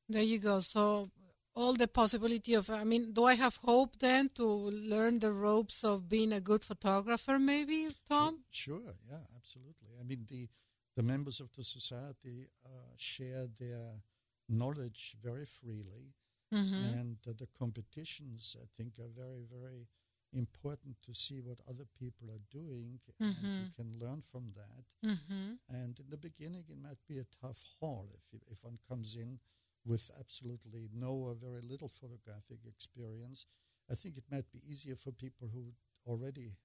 There 0.09 0.23
you 0.23 0.39
go. 0.39 0.61
So 0.61 1.11
all 1.55 1.75
the 1.75 1.89
possibility 1.89 2.55
of 2.55 2.69
I 2.71 2.85
mean, 2.85 3.13
do 3.13 3.25
I 3.25 3.35
have 3.35 3.57
hope 3.57 3.99
then 3.99 4.29
to 4.35 4.45
learn 4.47 5.19
the 5.21 5.33
ropes 5.33 5.85
of 5.85 6.09
being 6.09 6.33
a 6.33 6.41
good 6.41 6.65
photographer 6.65 7.39
maybe, 7.39 7.89
Tom? 8.09 8.45
Sure, 8.51 8.95
yeah, 9.09 9.21
absolutely. 9.37 9.89
I 10.01 10.03
mean, 10.05 10.27
the 10.29 10.49
the 10.97 11.03
members 11.03 11.41
of 11.41 11.53
the 11.55 11.63
society 11.65 12.49
uh, 12.65 12.69
share 12.97 13.47
their 13.59 14.03
knowledge 14.49 15.15
very 15.23 15.45
freely, 15.45 16.15
Mm-hmm. 16.53 16.95
and 16.95 17.19
uh, 17.29 17.33
the 17.37 17.49
competitions 17.59 18.57
I 18.61 18.67
think 18.77 18.99
are 18.99 19.09
very, 19.15 19.45
very 19.51 19.87
important 20.33 20.97
to 21.03 21.15
see 21.15 21.41
what 21.41 21.61
other 21.69 21.87
people 21.99 22.31
are 22.31 22.45
doing, 22.51 23.01
and 23.37 23.51
you 23.57 23.67
Mhm. 23.67 23.75
can 23.77 23.99
learn 23.99 24.21
from 24.23 24.53
that. 24.55 24.85
Mm-hmm. 25.03 25.55
And 25.69 25.99
in 25.99 26.11
the 26.11 26.17
beginning, 26.17 26.65
it 26.69 26.79
might 26.79 27.05
be 27.09 27.19
a 27.19 27.25
tough 27.41 27.63
haul 27.81 28.09
if 28.15 28.33
you, 28.33 28.41
if 28.51 28.63
one 28.65 28.79
comes 28.89 29.17
in 29.17 29.39
with 29.85 30.11
absolutely 30.19 30.89
no 30.93 31.13
or 31.15 31.35
very 31.35 31.63
little 31.63 31.89
photographic 31.89 32.59
experience. 32.67 33.47
I 33.91 33.95
think 33.95 34.17
it 34.17 34.25
might 34.31 34.51
be 34.53 34.63
easier 34.67 34.97
for 34.97 35.13
people 35.13 35.49
who 35.49 35.73
already 36.07 36.57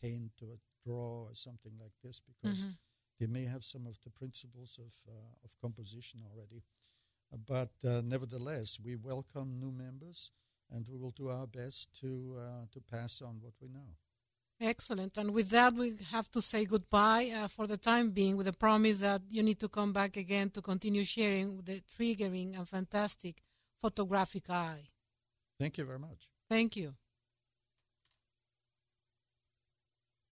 paint 0.00 0.32
or 0.42 0.58
draw 0.84 1.24
or 1.28 1.34
something 1.34 1.72
like 1.78 1.92
this 2.02 2.20
because 2.20 2.64
Mhm. 2.64 2.78
they 3.18 3.26
may 3.26 3.44
have 3.44 3.64
some 3.64 3.86
of 3.86 3.98
the 4.02 4.10
principles 4.10 4.78
of 4.78 4.92
uh, 5.08 5.34
of 5.44 5.56
composition 5.60 6.22
already. 6.24 6.62
But 7.46 7.72
uh, 7.84 8.00
nevertheless, 8.02 8.78
we 8.80 8.96
welcome 8.96 9.58
new 9.60 9.70
members, 9.72 10.32
and 10.72 10.86
we 10.88 10.96
will 10.98 11.10
do 11.12 11.28
our 11.28 11.46
best 11.46 11.98
to 12.00 12.36
uh, 12.38 12.66
to 12.72 12.80
pass 12.80 13.22
on 13.22 13.40
what 13.40 13.54
we 13.60 13.68
know. 13.68 13.96
Excellent. 14.60 15.16
And 15.16 15.32
with 15.32 15.48
that, 15.50 15.72
we 15.72 15.96
have 16.10 16.30
to 16.32 16.42
say 16.42 16.66
goodbye 16.66 17.32
uh, 17.34 17.48
for 17.48 17.66
the 17.66 17.78
time 17.78 18.10
being 18.10 18.36
with 18.36 18.46
a 18.46 18.52
promise 18.52 18.98
that 18.98 19.22
you 19.30 19.42
need 19.42 19.58
to 19.60 19.68
come 19.68 19.92
back 19.92 20.18
again 20.18 20.50
to 20.50 20.60
continue 20.60 21.04
sharing 21.04 21.62
the 21.62 21.80
triggering 21.96 22.58
and 22.58 22.68
fantastic 22.68 23.42
photographic 23.80 24.50
eye. 24.50 24.88
Thank 25.58 25.78
you 25.78 25.84
very 25.86 25.98
much. 25.98 26.28
Thank 26.50 26.76
you. 26.76 26.94